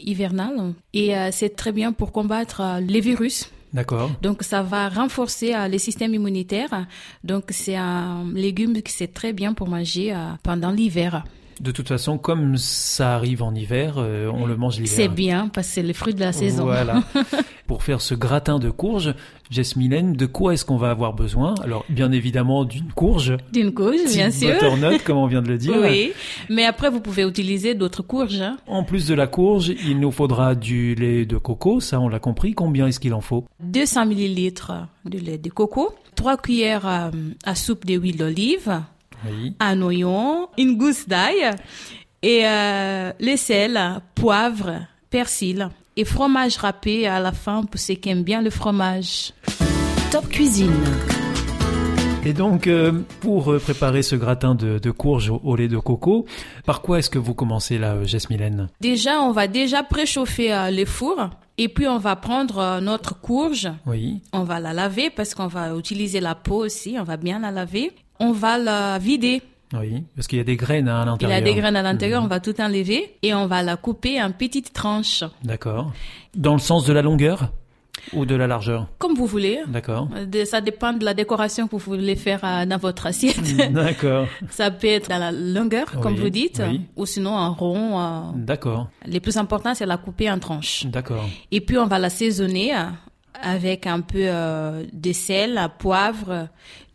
hivernales 0.00 0.74
et 0.92 1.12
c'est 1.30 1.54
très 1.54 1.70
bien 1.70 1.92
pour 1.92 2.10
combattre 2.10 2.80
les 2.80 2.98
virus. 3.00 3.52
D'accord. 3.72 4.10
Donc 4.20 4.42
ça 4.42 4.62
va 4.62 4.88
renforcer 4.88 5.54
le 5.70 5.78
système 5.78 6.12
immunitaire. 6.12 6.88
Donc 7.22 7.44
c'est 7.50 7.76
un 7.76 8.24
légume 8.34 8.82
qui 8.82 8.92
c'est 8.92 9.14
très 9.14 9.32
bien 9.32 9.54
pour 9.54 9.68
manger 9.68 10.12
pendant 10.42 10.72
l'hiver. 10.72 11.22
De 11.60 11.70
toute 11.72 11.88
façon, 11.88 12.18
comme 12.18 12.56
ça 12.56 13.14
arrive 13.16 13.42
en 13.42 13.54
hiver, 13.54 13.94
euh, 13.98 14.30
on 14.32 14.46
le 14.46 14.56
mange 14.56 14.76
l'hiver. 14.76 14.92
C'est 14.94 15.08
bien 15.08 15.48
parce 15.48 15.66
que 15.68 15.72
c'est 15.74 15.82
le 15.82 15.92
fruit 15.92 16.14
de 16.14 16.20
la 16.20 16.32
saison. 16.32 16.64
Voilà. 16.64 17.02
pour 17.66 17.82
faire 17.82 18.00
ce 18.00 18.14
gratin 18.14 18.58
de 18.58 18.70
courge. 18.70 19.14
Jasmine, 19.50 20.12
de 20.12 20.26
quoi 20.26 20.54
est-ce 20.54 20.64
qu'on 20.64 20.76
va 20.76 20.90
avoir 20.90 21.14
besoin? 21.14 21.54
Alors, 21.62 21.84
bien 21.88 22.12
évidemment, 22.12 22.64
d'une 22.64 22.92
courge. 22.92 23.36
D'une 23.52 23.72
courge, 23.72 24.04
bien 24.12 24.30
sûr. 24.30 24.52
Butternut, 24.52 25.02
comme 25.04 25.16
on 25.18 25.26
vient 25.26 25.42
de 25.42 25.48
le 25.48 25.58
dire. 25.58 25.74
Oui, 25.80 26.12
mais 26.48 26.64
après, 26.64 26.90
vous 26.90 27.00
pouvez 27.00 27.22
utiliser 27.22 27.74
d'autres 27.74 28.02
courges. 28.02 28.40
hein. 28.40 28.56
En 28.66 28.84
plus 28.84 29.06
de 29.06 29.14
la 29.14 29.26
courge, 29.26 29.68
il 29.86 30.00
nous 30.00 30.10
faudra 30.12 30.54
du 30.54 30.94
lait 30.94 31.24
de 31.26 31.36
coco, 31.38 31.80
ça 31.80 31.98
on 32.00 32.08
l'a 32.08 32.18
compris. 32.20 32.54
Combien 32.54 32.86
est-ce 32.86 33.00
qu'il 33.00 33.14
en 33.14 33.20
faut? 33.20 33.44
200 33.60 34.06
millilitres 34.06 34.72
de 35.04 35.18
lait 35.18 35.38
de 35.38 35.50
coco, 35.50 35.92
3 36.14 36.36
cuillères 36.36 36.86
euh, 36.86 37.10
à 37.44 37.54
soupe 37.54 37.86
d'huile 37.86 38.16
d'olive, 38.16 38.80
Oui. 39.26 39.54
un 39.60 39.80
oignon, 39.82 40.48
une 40.58 40.76
gousse 40.76 41.08
d'ail 41.08 41.50
et 42.22 42.42
euh, 42.46 43.12
le 43.20 43.36
sel, 43.36 43.80
poivre, 44.14 44.80
persil 45.10 45.68
et 45.96 46.04
fromage 46.04 46.56
râpé 46.58 47.06
à 47.06 47.18
la 47.20 47.32
fin 47.32 47.62
pour 47.64 47.80
ceux 47.80 47.94
qui 47.94 48.08
aiment 48.10 48.22
bien 48.24 48.42
le 48.42 48.50
fromage. 48.50 49.32
Top 50.12 50.28
Cuisine. 50.28 50.72
Et 52.24 52.32
donc, 52.32 52.66
euh, 52.66 52.92
pour 53.20 53.52
euh, 53.52 53.58
préparer 53.58 54.02
ce 54.02 54.14
gratin 54.16 54.54
de, 54.54 54.78
de 54.78 54.90
courge 54.90 55.30
au, 55.30 55.40
au 55.44 55.56
lait 55.56 55.68
de 55.68 55.78
coco, 55.78 56.26
par 56.66 56.82
quoi 56.82 56.98
est-ce 56.98 57.08
que 57.10 57.18
vous 57.18 57.32
commencez 57.32 57.78
là, 57.78 57.92
euh, 57.94 58.04
Jasmine 58.04 58.68
Déjà, 58.80 59.20
on 59.22 59.32
va 59.32 59.46
déjà 59.46 59.82
préchauffer 59.82 60.52
euh, 60.52 60.70
le 60.70 60.84
four 60.84 61.30
et 61.56 61.68
puis 61.68 61.86
on 61.88 61.98
va 61.98 62.16
prendre 62.16 62.58
euh, 62.58 62.80
notre 62.80 63.18
courge, 63.20 63.70
Oui. 63.86 64.20
on 64.32 64.42
va 64.42 64.60
la 64.60 64.72
laver 64.72 65.10
parce 65.10 65.34
qu'on 65.34 65.46
va 65.46 65.74
utiliser 65.74 66.20
la 66.20 66.34
peau 66.34 66.64
aussi, 66.64 66.96
on 66.98 67.04
va 67.04 67.16
bien 67.16 67.38
la 67.38 67.50
laver. 67.50 67.92
On 68.20 68.32
va 68.32 68.58
la 68.58 68.98
vider. 68.98 69.42
Oui, 69.74 70.02
parce 70.16 70.26
qu'il 70.26 70.38
y 70.38 70.40
a 70.40 70.44
des 70.44 70.56
graines 70.56 70.88
à 70.88 71.00
Il 71.00 71.02
y 71.02 71.06
l'intérieur. 71.06 71.38
a 71.38 71.40
des 71.42 71.54
graines 71.54 71.76
à 71.76 71.82
l'intérieur, 71.82 72.20
Mhm. 72.22 72.26
on 72.26 72.28
va 72.30 72.40
tout 72.40 72.58
enlever 72.60 73.14
et 73.22 73.34
on 73.34 73.46
va 73.46 73.62
la 73.62 73.76
couper 73.76 74.20
en 74.22 74.32
petites 74.32 74.72
tranches, 74.72 75.24
D'accord. 75.44 75.92
Dans 76.34 76.54
le 76.54 76.58
sens 76.58 76.86
de 76.86 76.92
la 76.94 77.02
longueur 77.02 77.52
ou 78.14 78.24
de 78.24 78.34
la 78.34 78.46
largeur 78.46 78.86
comme 78.98 79.14
vous 79.14 79.26
voulez. 79.26 79.58
D'accord. 79.66 80.08
Ça 80.46 80.62
dépend 80.62 80.94
de 80.94 81.04
la 81.04 81.12
décoration 81.12 81.66
que 81.68 81.72
vous 81.72 81.78
voulez 81.96 82.16
faire 82.16 82.40
euh, 82.44 82.64
dans 82.64 82.78
votre 82.78 83.04
assiette. 83.06 83.56
D'accord. 83.72 84.26
Ça 84.50 84.70
peut 84.70 84.86
être 84.86 85.10
dans 85.10 85.18
la 85.18 85.32
longueur, 85.32 85.86
comme 86.00 86.14
vous 86.16 86.30
dites, 86.30 86.62
oui. 86.66 86.80
ou 86.96 87.04
sinon 87.04 87.34
en 87.36 87.52
rond. 87.52 88.00
euh. 88.00 88.20
D'accord. 88.36 88.88
Le 89.06 89.18
plus 89.18 89.36
important, 89.36 89.74
c'est 89.74 89.84
la 89.84 89.98
couper 89.98 90.30
en 90.30 90.38
tranches. 90.38 90.86
D'accord. 90.86 91.28
Et 91.50 91.60
puis, 91.60 91.76
on 91.76 91.86
va 91.86 91.98
l'assaisonner 91.98 92.74
euh, 92.74 92.84
avec 93.42 93.86
un 93.86 94.00
peu 94.00 94.26
de 94.92 95.12
sel, 95.12 95.60
poivre, 95.78 96.48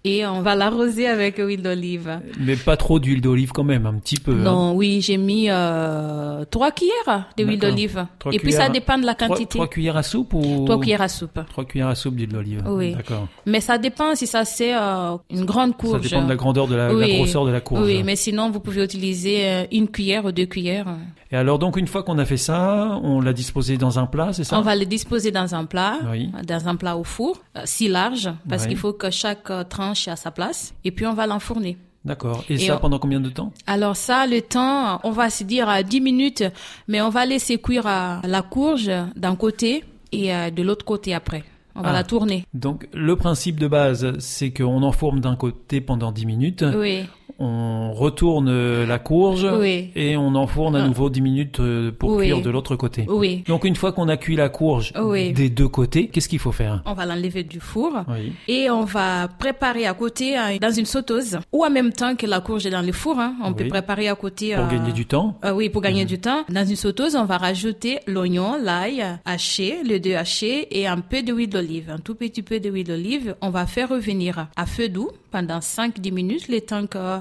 et 0.05 0.25
on 0.25 0.41
va 0.41 0.55
l'arroser 0.55 1.07
avec 1.07 1.37
huile 1.37 1.61
d'olive. 1.61 2.19
Mais 2.39 2.55
pas 2.55 2.75
trop 2.77 2.99
d'huile 2.99 3.21
d'olive 3.21 3.51
quand 3.51 3.63
même, 3.63 3.85
un 3.85 3.93
petit 3.95 4.17
peu. 4.17 4.31
hein. 4.31 4.35
Non, 4.43 4.73
oui, 4.75 4.99
j'ai 5.01 5.17
mis 5.17 5.47
euh, 5.49 6.43
trois 6.49 6.71
cuillères 6.71 7.29
d'huile 7.37 7.59
d'olive. 7.59 8.05
Et 8.31 8.39
puis, 8.39 8.51
ça 8.51 8.69
dépend 8.69 8.97
de 8.97 9.05
la 9.05 9.15
quantité. 9.15 9.45
trois 9.57 9.67
cuillères 9.67 9.97
à 9.97 10.03
soupe 10.03 10.33
ou 10.33 10.65
Trois 10.65 10.79
cuillères 10.79 11.01
à 11.01 11.07
soupe. 11.07 11.39
Trois 11.49 11.65
cuillères 11.65 11.87
à 11.87 11.95
soupe 11.95 12.15
d'huile 12.15 12.29
d'olive. 12.29 12.63
Oui. 12.67 12.93
D'accord. 12.95 13.27
Mais 13.45 13.61
ça 13.61 13.77
dépend 13.77 14.15
si 14.15 14.27
ça 14.27 14.45
c'est 14.45 14.75
euh, 14.75 15.15
une 15.29 15.45
grande 15.45 15.71
Ça 15.71 15.77
courge. 15.77 16.01
dépend 16.09 16.23
de 16.23 16.29
la 16.29 16.35
grandeur 16.35 16.67
de 16.67 16.75
la, 16.75 16.91
la 16.91 17.07
grosseur 17.07 17.45
de 17.45 17.51
la 17.51 17.61
courge. 17.61 17.83
Oui, 17.85 18.03
mais 18.03 18.15
sinon 18.15 18.49
vous 18.51 18.59
pouvez 18.59 18.83
utiliser 18.83 19.45
euh, 19.45 19.63
une 19.71 19.87
cuillère 19.87 20.25
ou 20.25 20.31
deux 20.31 20.45
cuillères. 20.45 20.87
Et 21.33 21.35
alors 21.35 21.57
donc 21.57 21.77
une 21.77 21.87
fois 21.87 22.03
qu'on 22.03 22.19
a 22.19 22.25
fait 22.25 22.37
ça, 22.37 22.99
on 23.01 23.19
l'a 23.19 23.33
disposé 23.33 23.75
dans 23.77 23.97
un 23.97 24.05
plat, 24.05 24.31
c'est 24.33 24.43
ça? 24.43 24.57
On 24.57 24.61
va 24.61 24.75
le 24.75 24.85
disposer 24.85 25.31
dans 25.31 25.55
un 25.55 25.65
plat, 25.65 25.97
Oui. 26.11 26.31
dans 26.47 26.67
un 26.67 26.75
plat 26.75 26.95
au 26.95 27.03
four, 27.03 27.41
euh, 27.57 27.61
si 27.65 27.87
large, 27.87 28.29
parce 28.47 28.63
Oui. 28.63 28.69
qu'il 28.69 28.77
faut 28.77 28.93
que 28.93 29.09
chaque 29.09 29.49
euh, 29.49 29.63
tranche 29.63 30.07
ait 30.07 30.11
à 30.11 30.15
sa 30.15 30.29
place. 30.29 30.75
Et 30.85 30.91
puis 30.91 31.07
on 31.07 31.13
va 31.15 31.25
l'enfourner. 31.25 31.75
D'accord. 32.05 32.43
Et, 32.49 32.53
Et 32.53 32.57
ça 32.59 32.75
on- 32.75 32.79
pendant 32.79 32.99
combien 32.99 33.19
de 33.19 33.29
temps? 33.29 33.51
Alors 33.65 33.95
ça, 33.95 34.27
le 34.27 34.41
temps, 34.41 34.99
on 35.03 35.11
va 35.11 35.29
se 35.31 35.43
dire 35.43 35.67
à 35.69 35.81
10 35.81 36.01
minutes, 36.01 36.43
mais 36.87 37.01
on 37.01 37.09
va 37.09 37.25
laisser 37.25 37.57
cuire 37.57 37.87
euh, 37.87 38.17
la 38.23 38.41
courge 38.43 38.91
d'un 39.15 39.35
côté 39.35 39.83
et 40.11 40.35
euh, 40.35 40.51
de 40.51 40.61
l'autre 40.61 40.85
côté 40.85 41.15
après. 41.15 41.43
On 41.75 41.81
va 41.81 41.89
Ah. 41.89 41.93
la 41.93 42.03
tourner. 42.03 42.45
Donc 42.53 42.87
le 42.93 43.15
principe 43.15 43.59
de 43.59 43.67
base, 43.67 44.13
c'est 44.19 44.51
qu'on 44.53 44.83
enfourne 44.83 45.19
d'un 45.19 45.35
côté 45.35 45.81
pendant 45.81 46.11
10 46.11 46.27
minutes, 46.27 46.63
Oui, 46.77 47.05
on 47.43 47.93
retourne 47.93 48.47
euh, 48.49 48.85
la 48.85 48.99
courge 48.99 49.47
Oui. 49.59 49.89
et 49.95 50.17
on 50.17 50.35
enfourne 50.35 50.75
à 50.75 50.83
Ah. 50.83 50.87
nouveau 50.87 51.09
10 51.09 51.21
minutes 51.21 51.59
euh, 51.59 51.91
pour 51.91 52.11
Oui. 52.11 52.25
cuire 52.25 52.41
de 52.41 52.49
l'autre 52.49 52.75
côté. 52.75 53.05
oui. 53.09 53.43
Donc 53.47 53.65
une 53.65 53.75
fois 53.75 53.91
qu'on 53.91 54.07
a 54.09 54.17
cuit 54.17 54.35
la 54.35 54.49
courge 54.49 54.93
Oui. 55.01 55.33
des 55.33 55.49
deux 55.49 55.67
côtés, 55.67 56.07
qu'est-ce 56.07 56.29
qu'il 56.29 56.39
faut 56.39 56.51
faire? 56.51 56.81
On 56.85 56.93
va 56.93 57.05
l'enlever 57.05 57.43
du 57.43 57.59
four. 57.59 57.91
Oui. 58.07 58.33
Et 58.47 58.69
on 58.69 58.83
va 58.85 59.27
préparer 59.27 59.85
à 59.85 59.93
côté 59.93 60.37
euh, 60.37 60.57
dans 60.61 60.71
une 60.71 60.85
sauteuse 60.85 61.39
ou 61.51 61.63
en 61.65 61.69
même 61.69 61.91
temps 61.91 62.15
que 62.15 62.25
la 62.25 62.39
courge 62.39 62.65
est 62.65 62.69
dans 62.71 62.81
le 62.85 62.91
four. 62.91 63.19
hein, 63.19 63.35
on 63.43 63.53
peut 63.53 63.67
préparer 63.67 64.07
à 64.07 64.15
côté. 64.15 64.55
Pour 64.55 64.65
euh, 64.65 64.69
gagner 64.69 64.91
du 64.93 65.05
temps 65.05 65.37
euh, 65.45 65.51
oui, 65.53 65.69
pour 65.69 65.81
gagner 65.81 66.03
Mhm. 66.03 66.07
du 66.07 66.19
temps. 66.19 66.43
Dans 66.49 66.65
une 66.65 66.75
sauteuse, 66.75 67.15
on 67.15 67.25
va 67.25 67.37
rajouter 67.37 67.99
l'oignon, 68.07 68.57
l'ail 68.61 69.03
haché, 69.25 69.77
les 69.83 69.99
deux 69.99 70.15
hachés 70.15 70.67
et 70.79 70.87
un 70.87 70.99
peu 70.99 71.21
d'huile 71.21 71.49
d'olive. 71.49 71.89
Un 71.89 71.99
tout 71.99 72.15
petit 72.15 72.41
peu 72.41 72.59
d'huile 72.59 72.87
d'olive. 72.87 73.35
On 73.41 73.49
va 73.49 73.65
faire 73.65 73.89
revenir 73.89 74.47
à 74.55 74.65
feu 74.65 74.89
doux 74.89 75.09
pendant 75.33 75.59
5-10 75.59 76.11
minutes, 76.13 76.47
le 76.47 76.61
temps 76.61 76.85
que 76.87 77.19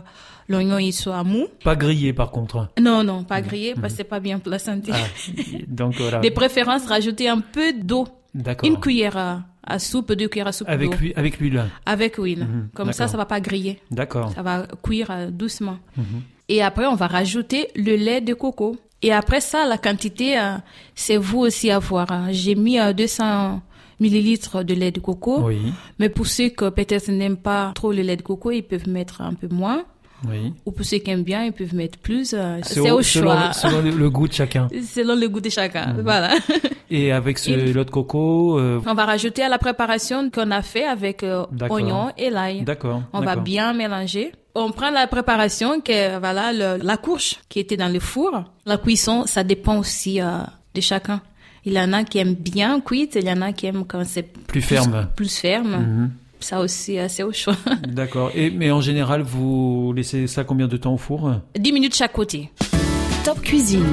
l'oignon 0.48 0.78
il 0.78 0.92
soit 0.92 1.24
mou. 1.24 1.46
Pas 1.64 1.76
grillé 1.76 2.12
par 2.12 2.30
contre. 2.30 2.68
Non, 2.80 3.02
non, 3.02 3.24
pas 3.24 3.40
grillé 3.40 3.74
parce 3.80 3.94
que 3.94 3.98
c'est 3.98 4.04
pas 4.14 4.20
bien 4.20 4.38
pour 4.38 4.50
la 4.52 4.58
santé. 4.58 4.92
Mhm. 4.92 4.98
Ah, 5.02 5.56
donc 5.80 5.94
voilà. 5.96 6.20
De 6.20 6.28
préférence, 6.28 6.86
rajouter 6.86 7.28
un 7.28 7.40
peu 7.40 7.72
d'eau. 7.72 8.06
D'accord. 8.34 8.68
Une 8.68 8.78
cuillère 8.80 9.16
à, 9.16 9.42
à 9.74 9.78
soupe, 9.78 10.12
deux 10.12 10.28
cuillères 10.28 10.48
à 10.48 10.52
soupe 10.52 10.68
Avec 10.68 10.90
d'eau. 10.90 10.96
avec 11.16 11.38
l'huile. 11.40 11.64
Avec 11.86 12.16
huile. 12.16 12.44
Mhm, 12.44 12.68
Comme 12.74 12.92
ça, 12.92 13.04
d'accord. 13.04 13.10
ça 13.12 13.16
va 13.18 13.26
pas 13.26 13.40
griller. 13.40 13.80
D'accord. 13.90 14.32
Ça 14.34 14.42
va 14.42 14.66
cuire 14.82 15.10
euh, 15.10 15.30
doucement. 15.30 15.78
Mhm. 15.96 16.04
Et 16.48 16.62
après, 16.62 16.86
on 16.86 16.94
va 16.96 17.06
rajouter 17.06 17.68
le 17.76 17.96
lait 17.96 18.20
de 18.20 18.34
coco. 18.34 18.76
Et 19.04 19.12
après 19.12 19.40
ça, 19.40 19.66
la 19.66 19.78
quantité, 19.78 20.38
euh, 20.38 20.56
c'est 20.94 21.16
vous 21.16 21.40
aussi 21.40 21.70
à 21.70 21.78
voir. 21.78 22.10
hein. 22.12 22.28
J'ai 22.30 22.54
mis 22.54 22.78
euh, 22.78 22.92
200 22.92 23.60
millilitres 24.02 24.64
de 24.64 24.74
lait 24.74 24.90
de 24.90 25.00
coco. 25.00 25.34
Oui. 25.48 25.72
Mais 25.98 26.08
pour 26.10 26.26
ceux 26.26 26.50
que 26.50 26.68
peut-être 26.68 27.10
n'aiment 27.10 27.36
pas 27.50 27.72
trop 27.74 27.92
le 27.92 28.02
lait 28.02 28.16
de 28.16 28.22
coco, 28.22 28.50
ils 28.50 28.62
peuvent 28.62 28.88
mettre 28.88 29.22
un 29.22 29.34
peu 29.34 29.48
moins. 29.48 29.82
Oui. 30.28 30.52
Ou 30.66 30.70
pour 30.70 30.84
ceux 30.86 30.98
qui 30.98 31.10
aiment 31.10 31.24
bien, 31.24 31.44
ils 31.46 31.52
peuvent 31.52 31.74
mettre 31.74 31.98
plus. 31.98 32.32
euh, 32.32 32.58
C'est 32.62 32.78
au, 32.80 33.02
selon 33.02 33.26
choix. 33.26 33.48
le- 33.48 33.52
selon 33.54 33.80
le, 34.02 34.08
goût 34.10 34.28
de 34.28 34.32
chacun. 34.32 34.68
Selon 34.96 35.16
le 35.16 35.28
goût 35.28 35.40
de 35.40 35.48
chacun. 35.50 35.94
Mhm. 35.94 36.02
Voilà. 36.02 36.30
Et 36.90 37.10
avec 37.10 37.38
ce 37.38 37.50
Et- 37.50 37.56
lait 37.56 37.72
de 37.72 37.82
coco, 37.90 38.56
euh, 38.58 38.80
On 38.86 38.94
va 38.94 39.04
rajouter 39.04 39.42
à 39.42 39.48
la 39.48 39.58
préparation 39.58 40.30
qu'on 40.30 40.50
a 40.52 40.62
fait 40.62 40.84
avec 40.84 41.24
euh, 41.24 41.44
oignon 41.70 42.10
et 42.16 42.30
l'ail. 42.30 42.62
d'accord. 42.62 43.02
On 43.12 43.20
va 43.20 43.34
bien 43.36 43.72
mélanger. 43.72 44.30
On 44.54 44.70
prend 44.70 44.90
la 44.90 45.06
préparation, 45.08 45.80
que 45.80 46.18
voilà 46.20 46.52
le- 46.52 46.84
la 46.84 46.96
courge 46.98 47.36
qui 47.48 47.58
était 47.58 47.76
dans 47.78 47.92
le 47.92 47.98
four. 47.98 48.44
La 48.66 48.76
cuisson, 48.76 49.24
ça 49.26 49.42
dépend 49.42 49.78
aussi 49.78 50.20
euh, 50.20 50.26
de 50.76 50.80
chacun. 50.80 51.20
Il 51.64 51.72
y 51.74 51.80
en 51.80 51.92
a 51.92 52.02
qui 52.04 52.18
aiment 52.18 52.34
bien 52.34 52.80
cuite, 52.80 53.16
il 53.20 53.26
y 53.26 53.30
en 53.32 53.40
a 53.42 53.52
qui 53.52 53.66
aiment 53.66 53.84
quand 53.86 54.04
c'est 54.04 54.24
Plus 54.46 54.62
ferme. 54.62 55.08
plus 55.14 55.34
ferme. 55.36 55.76
Mhm. 55.76 56.10
Ça 56.40 56.60
aussi, 56.60 56.98
euh, 56.98 57.06
c'est 57.08 57.22
au 57.22 57.32
choix. 57.32 57.54
D'accord. 57.88 58.32
Et 58.34 58.50
mais 58.50 58.72
en 58.72 58.80
général, 58.80 59.22
vous 59.22 59.92
laissez 59.94 60.26
ça 60.26 60.42
combien 60.42 60.66
de 60.66 60.76
temps 60.76 60.94
au 60.94 60.98
four? 60.98 61.32
10 61.56 61.72
minutes 61.72 61.94
chaque 61.94 62.12
côté. 62.12 62.50
Top 63.24 63.40
Cuisine. 63.42 63.84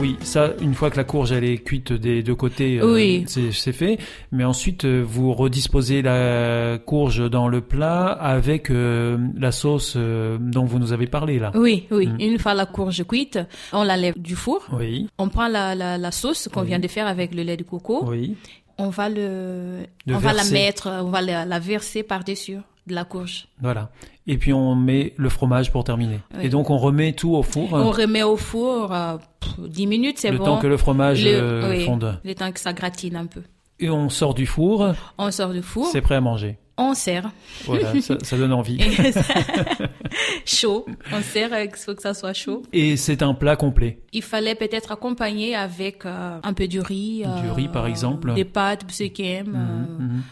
Oui, 0.00 0.16
ça, 0.22 0.50
une 0.60 0.74
fois 0.74 0.90
que 0.90 0.96
la 0.96 1.04
courge 1.04 1.30
elle 1.30 1.44
est 1.44 1.58
cuite 1.58 1.92
des 1.92 2.24
deux 2.24 2.34
côtés, 2.34 2.80
euh, 2.80 2.92
Oui. 2.94 3.22
c'est 3.28 3.52
c'est 3.52 3.72
fait. 3.72 3.98
Mais 4.32 4.42
ensuite, 4.42 4.84
euh, 4.84 5.00
vous 5.06 5.32
redisposez 5.32 6.02
la 6.02 6.78
courge 6.84 7.30
dans 7.30 7.46
le 7.46 7.60
plat 7.60 8.06
avec 8.06 8.70
euh, 8.70 9.16
la 9.36 9.52
sauce 9.52 9.94
euh, 9.96 10.38
dont 10.40 10.64
vous 10.64 10.80
nous 10.80 10.92
avez 10.92 11.06
parlé 11.06 11.38
là. 11.38 11.52
Oui, 11.54 11.86
oui. 11.92 12.08
Mhm. 12.08 12.16
Une 12.20 12.38
fois 12.40 12.54
la 12.54 12.66
courge 12.66 13.04
cuite, 13.06 13.38
on 13.72 13.84
la 13.84 13.96
lève 13.96 14.18
du 14.20 14.34
four. 14.34 14.66
Oui, 14.72 15.06
On 15.18 15.28
prend 15.28 15.46
la, 15.46 15.74
la, 15.76 15.98
la 15.98 16.10
sauce 16.10 16.48
qu'on 16.52 16.62
Oui. 16.62 16.68
vient 16.68 16.80
de 16.80 16.88
faire 16.88 17.06
avec 17.06 17.32
le 17.34 17.42
lait 17.42 17.56
de 17.56 17.62
coco. 17.64 18.04
oui. 18.08 18.36
On 18.78 18.88
va 18.88 19.10
le, 19.10 19.82
Le 20.06 20.14
on 20.14 20.18
va 20.18 20.32
la 20.32 20.44
mettre, 20.44 20.88
on 21.02 21.10
va 21.10 21.20
la, 21.20 21.44
la 21.44 21.58
verser 21.60 22.02
par-dessus 22.02 22.56
de 22.86 22.94
la 22.94 23.04
courge. 23.04 23.46
Voilà. 23.60 23.90
Et 24.26 24.38
puis 24.38 24.52
on 24.52 24.74
met 24.74 25.14
le 25.16 25.28
fromage 25.28 25.70
pour 25.72 25.84
terminer. 25.84 26.18
Oui. 26.36 26.46
Et 26.46 26.48
donc 26.48 26.70
on 26.70 26.78
remet 26.78 27.12
tout 27.12 27.34
au 27.34 27.42
four. 27.42 27.72
On 27.72 27.90
remet 27.90 28.22
au 28.22 28.36
four 28.36 28.92
euh, 28.92 29.16
pff, 29.40 29.68
10 29.68 29.86
minutes, 29.86 30.18
c'est 30.18 30.30
le 30.30 30.38
bon. 30.38 30.44
temps 30.44 30.58
que 30.58 30.66
le 30.66 30.76
fromage 30.76 31.24
Le- 31.24 31.30
euh, 31.30 31.70
oui, 31.70 31.84
fonde. 31.84 32.18
Le 32.24 32.34
temps 32.34 32.50
que 32.52 32.60
ça 32.60 32.72
gratine 32.72 33.16
un 33.16 33.26
peu. 33.26 33.42
Et 33.80 33.88
on 33.90 34.08
sort 34.10 34.34
du 34.34 34.46
four, 34.46 34.92
On 35.18 35.30
sort 35.30 35.50
du 35.52 35.62
four, 35.62 35.86
c'est 35.86 36.00
prêt 36.02 36.14
à 36.16 36.20
manger. 36.20 36.56
on 36.76 36.94
sert. 36.94 37.30
Voilà, 37.64 38.00
ça, 38.00 38.16
ça 38.22 38.36
donne 38.36 38.52
envie. 38.52 38.78
Chaud. 40.44 40.86
On 41.12 41.20
sert, 41.20 41.50
il 41.64 41.70
faut 41.76 41.94
que 41.94 42.02
ça 42.02 42.14
soit 42.14 42.32
chaud. 42.32 42.62
Et 42.72 42.96
c'est 42.96 43.22
un 43.22 43.34
plat 43.34 43.56
complet. 43.56 44.00
Il 44.12 44.22
fallait 44.22 44.54
peut-être 44.54 44.92
accompagner 44.92 45.54
avec 45.54 46.04
euh, 46.06 46.38
un 46.42 46.52
peu 46.52 46.68
de 46.68 46.80
riz. 46.80 47.24
Du 47.42 47.50
riz, 47.50 47.68
par 47.68 47.86
exemple. 47.86 48.34
Des 48.34 48.44
pâtes, 48.44 48.84
euh, 49.00 49.42
Mhm. 49.44 50.22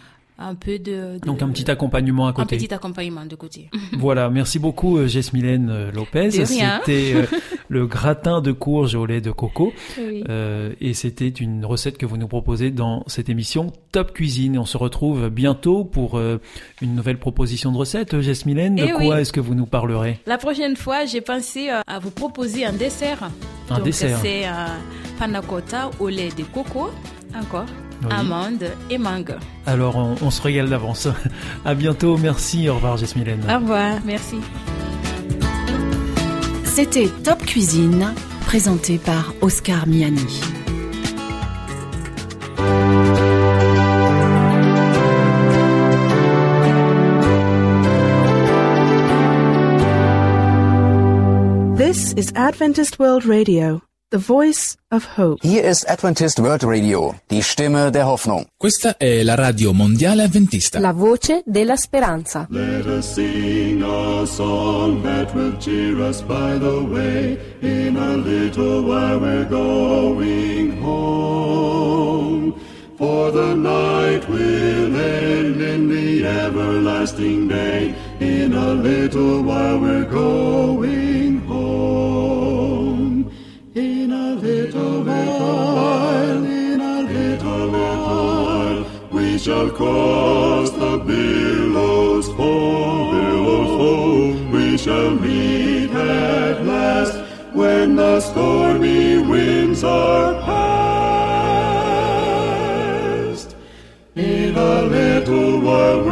Un 0.42 0.54
peu 0.54 0.78
de, 0.78 1.18
de- 1.18 1.26
Donc 1.26 1.42
un 1.42 1.48
petit 1.50 1.70
accompagnement 1.70 2.26
à 2.26 2.30
un 2.30 2.32
côté. 2.32 2.56
petit 2.56 2.72
accompagnement 2.72 3.26
de 3.26 3.36
côté. 3.36 3.68
Voilà, 3.98 4.30
merci 4.30 4.58
beaucoup 4.58 4.96
euh, 4.96 5.06
Jesmilène 5.06 5.68
euh, 5.68 5.92
Lopez. 5.92 6.30
C'était 6.30 7.12
euh, 7.14 7.26
le 7.68 7.86
gratin 7.86 8.40
de 8.40 8.50
courge 8.52 8.94
au 8.94 9.04
lait 9.04 9.20
de 9.20 9.30
coco. 9.30 9.72
Oui. 9.98 10.24
Euh, 10.30 10.72
et 10.80 10.94
c'était 10.94 11.28
une 11.28 11.66
recette 11.66 11.98
que 11.98 12.06
vous 12.06 12.16
nous 12.16 12.26
proposez 12.28 12.70
dans 12.70 13.04
cette 13.06 13.28
émission 13.28 13.72
Top 13.92 14.12
Cuisine. 14.14 14.54
Et 14.54 14.58
on 14.58 14.64
se 14.64 14.78
retrouve 14.78 15.28
bientôt 15.28 15.84
pour 15.84 16.16
euh, 16.16 16.38
une 16.80 16.94
nouvelle 16.94 17.18
proposition 17.18 17.70
de 17.70 17.76
recette. 17.76 18.18
Jesmilène, 18.20 18.76
de 18.76 18.84
Eh 18.84 18.92
quoi 18.92 19.14
oui. 19.16 19.20
est-ce 19.20 19.32
que 19.34 19.40
vous 19.40 19.54
nous 19.54 19.66
parlerez? 19.66 20.18
La 20.26 20.38
prochaine 20.38 20.76
fois, 20.76 21.04
j'ai 21.04 21.20
pensé 21.20 21.68
à 21.68 21.98
vous 21.98 22.10
proposer 22.10 22.64
un 22.64 22.72
dessert. 22.72 23.28
Un 23.68 23.74
Donc, 23.76 23.84
dessert. 23.84 24.18
C'est 24.22 24.46
un 24.46 24.68
panna 25.18 25.42
cotta 25.42 25.90
au 26.00 26.08
lait 26.08 26.30
de 26.36 26.44
coco. 26.44 26.88
Encore. 27.38 27.66
Amande 28.08 28.64
et 28.88 28.98
mangue. 28.98 29.34
Alors 29.66 29.96
on, 29.96 30.14
on 30.22 30.30
se 30.30 30.40
régale 30.40 30.68
d'avance. 30.68 31.08
À 31.64 31.74
bientôt, 31.74 32.16
merci, 32.16 32.68
au 32.68 32.74
revoir 32.76 32.96
Jasmine. 32.96 33.40
Au 33.48 33.58
revoir, 33.58 33.98
merci. 34.04 34.36
C'était 36.64 37.08
Top 37.24 37.44
Cuisine, 37.44 38.14
présenté 38.46 38.98
par 38.98 39.34
Oscar 39.42 39.86
Miani. 39.86 40.40
This 51.76 52.12
is 52.12 52.30
Adventist 52.36 52.98
World 52.98 53.24
Radio, 53.26 53.80
the 54.10 54.18
voice 54.18 54.76
of 54.90 55.16
hope. 55.16 55.38
Hier 55.42 55.62
ist 55.62 55.88
Adventist 55.88 56.40
World 56.40 56.64
Radio, 56.64 57.14
die 57.30 57.42
Stimme 57.42 57.92
der 57.92 58.06
Hoffnung. 58.06 58.46
Questa 58.58 58.96
è 58.96 59.22
la 59.22 59.36
radio 59.36 59.72
mondiale 59.72 60.24
adventista. 60.24 60.80
La 60.80 60.92
voce 60.92 61.42
della 61.46 61.76
speranza. 61.76 62.46
Let 62.50 62.86
us 62.86 63.12
sing 63.14 63.82
a 63.82 64.26
song 64.26 65.02
that 65.02 65.32
will 65.32 65.56
cheer 65.58 65.96
us 66.00 66.22
by 66.22 66.58
the 66.58 66.82
way. 66.90 67.38
In 67.60 67.96
a 67.96 68.16
little 68.16 68.82
while 68.82 69.20
we're 69.20 69.48
going 69.48 70.82
home. 70.82 72.54
For 72.98 73.30
the 73.30 73.54
night 73.54 74.28
will 74.28 74.94
end 74.94 75.60
in 75.60 75.88
the 75.88 76.26
everlasting 76.26 77.48
day. 77.48 77.94
In 78.18 78.54
a 78.54 78.74
little 78.74 79.42
while 79.42 79.78
we're 79.78 80.04
going 80.04 81.09
while, 85.40 86.44
in 86.44 86.80
a 86.80 87.02
little, 87.02 87.70
while, 87.70 88.84
we 89.10 89.38
shall 89.38 89.70
cross 89.70 90.70
the 90.70 90.98
billows 90.98 92.28
foam, 92.36 93.10
billows 93.14 93.70
foam. 93.78 94.50
We 94.52 94.76
shall 94.78 95.10
meet 95.10 95.90
at 95.90 96.64
last 96.64 97.14
when 97.54 97.96
the 97.96 98.20
stormy 98.20 99.18
winds 99.18 99.82
are 99.84 100.34
past. 100.42 100.60
In 104.14 104.56
a 104.56 104.82
little 104.82 105.60
while 105.60 106.02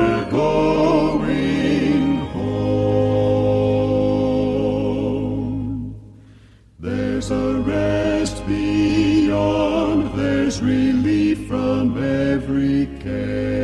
day. 13.04 13.57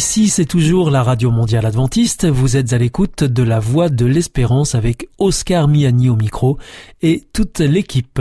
Ici, 0.00 0.30
c'est 0.30 0.46
toujours 0.46 0.90
la 0.90 1.02
Radio 1.02 1.30
Mondiale 1.30 1.66
Adventiste. 1.66 2.26
Vous 2.26 2.56
êtes 2.56 2.72
à 2.72 2.78
l'écoute 2.78 3.22
de 3.22 3.42
la 3.42 3.60
Voix 3.60 3.90
de 3.90 4.06
l'Espérance 4.06 4.74
avec 4.74 5.10
Oscar 5.18 5.68
Miani 5.68 6.08
au 6.08 6.16
micro 6.16 6.56
et 7.02 7.22
toute 7.34 7.58
l'équipe. 7.58 8.18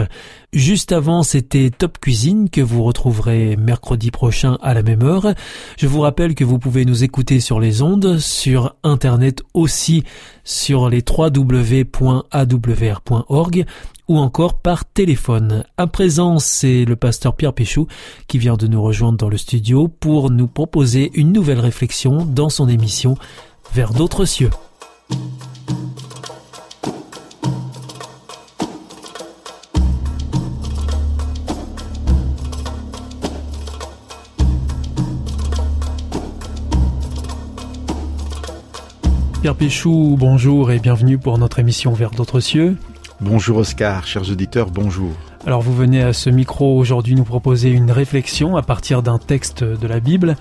Juste 0.51 0.91
avant, 0.91 1.23
c'était 1.23 1.69
Top 1.69 1.97
Cuisine 1.97 2.49
que 2.49 2.59
vous 2.59 2.83
retrouverez 2.83 3.55
mercredi 3.55 4.11
prochain 4.11 4.57
à 4.61 4.73
la 4.73 4.83
même 4.83 5.03
heure. 5.03 5.33
Je 5.77 5.87
vous 5.87 6.01
rappelle 6.01 6.35
que 6.35 6.43
vous 6.43 6.59
pouvez 6.59 6.83
nous 6.83 7.05
écouter 7.05 7.39
sur 7.39 7.61
les 7.61 7.81
ondes, 7.81 8.17
sur 8.17 8.75
Internet 8.83 9.41
aussi, 9.53 10.03
sur 10.43 10.89
les 10.89 11.01
www.awr.org 11.07 11.55
ou 14.09 14.17
encore 14.17 14.55
par 14.55 14.83
téléphone. 14.85 15.63
À 15.77 15.87
présent, 15.87 16.39
c'est 16.39 16.83
le 16.83 16.95
pasteur 16.95 17.35
Pierre 17.35 17.53
Péchou 17.53 17.87
qui 18.27 18.39
vient 18.39 18.57
de 18.57 18.67
nous 18.67 18.81
rejoindre 18.81 19.19
dans 19.19 19.29
le 19.29 19.37
studio 19.37 19.87
pour 19.87 20.31
nous 20.31 20.47
proposer 20.47 21.11
une 21.13 21.31
nouvelle 21.31 21.59
réflexion 21.59 22.25
dans 22.25 22.49
son 22.49 22.67
émission 22.67 23.15
Vers 23.71 23.93
d'autres 23.93 24.25
cieux. 24.25 24.49
Pierre 39.41 39.55
Péchou, 39.55 40.17
bonjour 40.19 40.71
et 40.71 40.79
bienvenue 40.79 41.19
pour 41.19 41.37
notre 41.37 41.59
émission 41.59 41.93
Vers 41.93 42.11
d'autres 42.11 42.39
cieux. 42.39 42.75
Bonjour 43.21 43.57
Oscar, 43.57 44.07
chers 44.07 44.31
auditeurs, 44.31 44.71
bonjour. 44.71 45.11
Alors 45.45 45.61
vous 45.61 45.75
venez 45.75 46.01
à 46.01 46.13
ce 46.13 46.29
micro 46.29 46.77
aujourd'hui 46.77 47.15
nous 47.15 47.25
proposer 47.25 47.69
une 47.69 47.91
réflexion 47.91 48.55
à 48.55 48.61
partir 48.61 49.03
d'un 49.03 49.17
texte 49.17 49.61
de 49.61 49.87
la 49.87 49.99
Bible 49.99 50.37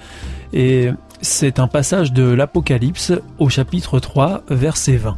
et 0.52 0.90
c'est 1.20 1.58
un 1.58 1.66
passage 1.66 2.12
de 2.12 2.22
l'Apocalypse 2.22 3.12
au 3.40 3.48
chapitre 3.48 3.98
3 3.98 4.44
verset 4.48 4.96
20. 4.96 5.16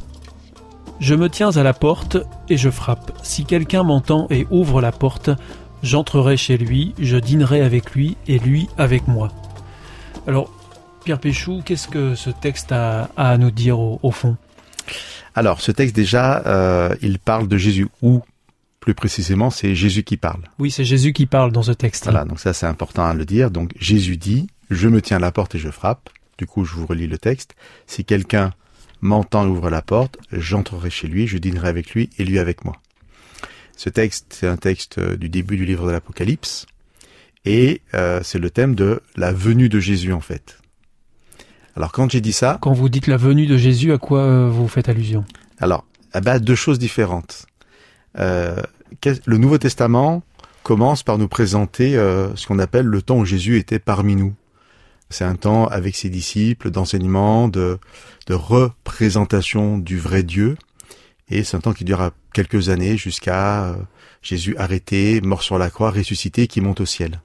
Je 1.01 1.15
me 1.15 1.29
tiens 1.29 1.51
à 1.51 1.63
la 1.63 1.75
porte 1.75 2.17
et 2.49 2.57
je 2.57 2.71
frappe. 2.71 3.13
Si 3.23 3.45
quelqu'un 3.45 3.83
m'entend 3.83 4.27
et 4.31 4.47
ouvre 4.51 4.81
la 4.81 4.91
porte, 4.91 5.29
j'entrerai 5.83 6.39
chez 6.39 6.57
lui, 6.57 6.95
je 6.99 7.19
dînerai 7.19 7.61
avec 7.61 7.91
lui 7.91 8.17
et 8.27 8.39
lui 8.39 8.71
avec 8.79 9.07
moi. 9.07 9.29
Alors 10.27 10.51
Pierre 11.05 11.21
Péchou, 11.21 11.61
qu'est-ce 11.63 11.89
que 11.89 12.15
ce 12.15 12.31
texte 12.31 12.73
a, 12.73 13.11
à 13.19 13.37
nous 13.37 13.51
dire 13.51 13.79
au 13.79 14.11
fond? 14.11 14.39
Alors, 15.35 15.61
ce 15.61 15.73
texte 15.73 15.95
déjà, 15.95 16.43
euh, 16.47 16.95
il 17.03 17.19
parle 17.19 17.49
de 17.49 17.57
Jésus, 17.57 17.89
ou 18.03 18.23
plus 18.81 18.95
précisément, 18.95 19.51
c'est 19.51 19.75
Jésus 19.75 20.03
qui 20.03 20.17
parle. 20.17 20.43
Oui, 20.59 20.71
c'est 20.71 20.85
Jésus 20.85 21.13
qui 21.13 21.27
parle 21.27 21.53
dans 21.53 21.63
ce 21.63 21.73
texte. 21.73 22.05
Voilà, 22.05 22.25
donc 22.25 22.41
ça 22.41 22.53
c'est 22.53 22.67
important 22.67 23.05
à 23.05 23.15
le 23.15 23.25
dire. 23.25 23.51
Donc 23.51 23.73
Jésus 23.79 24.17
dit, 24.17 24.49
je 24.71 24.89
me 24.89 25.03
tiens 25.03 25.19
à 25.19 25.21
la 25.21 25.33
porte 25.33 25.55
et 25.55 25.59
je 25.59 25.71
frappe. 25.71 26.09
Du 26.39 26.47
coup, 26.47 26.65
je 26.65 26.75
vous 26.75 26.87
relis 26.87 27.07
le 27.07 27.19
texte. 27.19 27.55
Si 27.87 28.05
quelqu'un 28.05 28.55
m'entend 29.03 29.45
et 29.47 29.49
ouvre 29.49 29.69
la 29.69 29.83
porte, 29.83 30.19
j'entrerai 30.33 30.91
chez 30.91 31.09
lui, 31.09 31.27
je 31.27 31.39
dînerai 31.39 31.69
avec 31.69 31.91
lui 31.91 32.09
et 32.19 32.25
lui 32.25 32.39
avec 32.39 32.65
moi. 32.65 32.81
Ce 33.77 33.91
texte, 33.91 34.27
c'est 34.31 34.47
un 34.47 34.57
texte 34.57 34.99
euh, 34.99 35.17
du 35.17 35.29
début 35.29 35.57
du 35.57 35.65
livre 35.65 35.87
de 35.87 35.93
l'Apocalypse, 35.93 36.67
et 37.45 37.81
euh, 37.95 38.21
c'est 38.23 38.39
le 38.39 38.51
thème 38.51 38.75
de 38.75 39.01
la 39.17 39.33
venue 39.33 39.69
de 39.69 39.81
Jésus 39.81 40.13
en 40.13 40.21
fait. 40.21 40.60
Alors 41.81 41.93
quand 41.93 42.11
j'ai 42.11 42.21
dit 42.21 42.35
ça, 42.35 42.59
Quand 42.61 42.75
vous 42.75 42.91
dites 42.91 43.07
la 43.07 43.17
venue 43.17 43.47
de 43.47 43.57
Jésus, 43.57 43.91
à 43.91 43.97
quoi 43.97 44.19
euh, 44.19 44.51
vous 44.51 44.69
faites 44.69 44.91
allusion? 44.91 45.25
Alors 45.61 45.87
ah 46.13 46.21
bah, 46.21 46.39
deux 46.39 46.55
choses 46.55 46.79
différentes. 46.79 47.47
Euh, 48.19 48.61
le 49.25 49.39
Nouveau 49.39 49.57
Testament 49.57 50.23
commence 50.63 51.03
par 51.03 51.17
nous 51.17 51.27
présenter 51.27 51.97
euh, 51.97 52.37
ce 52.37 52.47
qu'on 52.47 52.59
appelle 52.59 52.85
le 52.85 53.01
temps 53.01 53.17
où 53.17 53.25
Jésus 53.25 53.57
était 53.57 53.79
parmi 53.79 54.15
nous. 54.15 54.35
C'est 55.09 55.25
un 55.25 55.37
temps 55.37 55.69
avec 55.69 55.97
ses 55.97 56.11
disciples 56.11 56.71
d'enseignement, 56.71 57.49
de, 57.49 57.79
de 58.27 58.35
représentation 58.35 59.79
du 59.79 59.99
vrai 59.99 60.23
Dieu. 60.23 60.59
Et 61.31 61.45
c'est 61.45 61.57
un 61.57 61.61
temps 61.61 61.73
qui 61.73 61.87
durera 61.87 62.11
quelques 62.35 62.69
années 62.69 62.99
jusqu'à 62.99 63.65
euh, 63.65 63.77
Jésus 64.21 64.55
arrêté, 64.59 65.23
mort 65.23 65.43
sur 65.43 65.57
la 65.57 65.71
croix, 65.71 65.91
ressuscité, 65.93 66.47
qui 66.47 66.61
monte 66.61 66.83
au 66.83 66.87
ciel. 66.87 67.23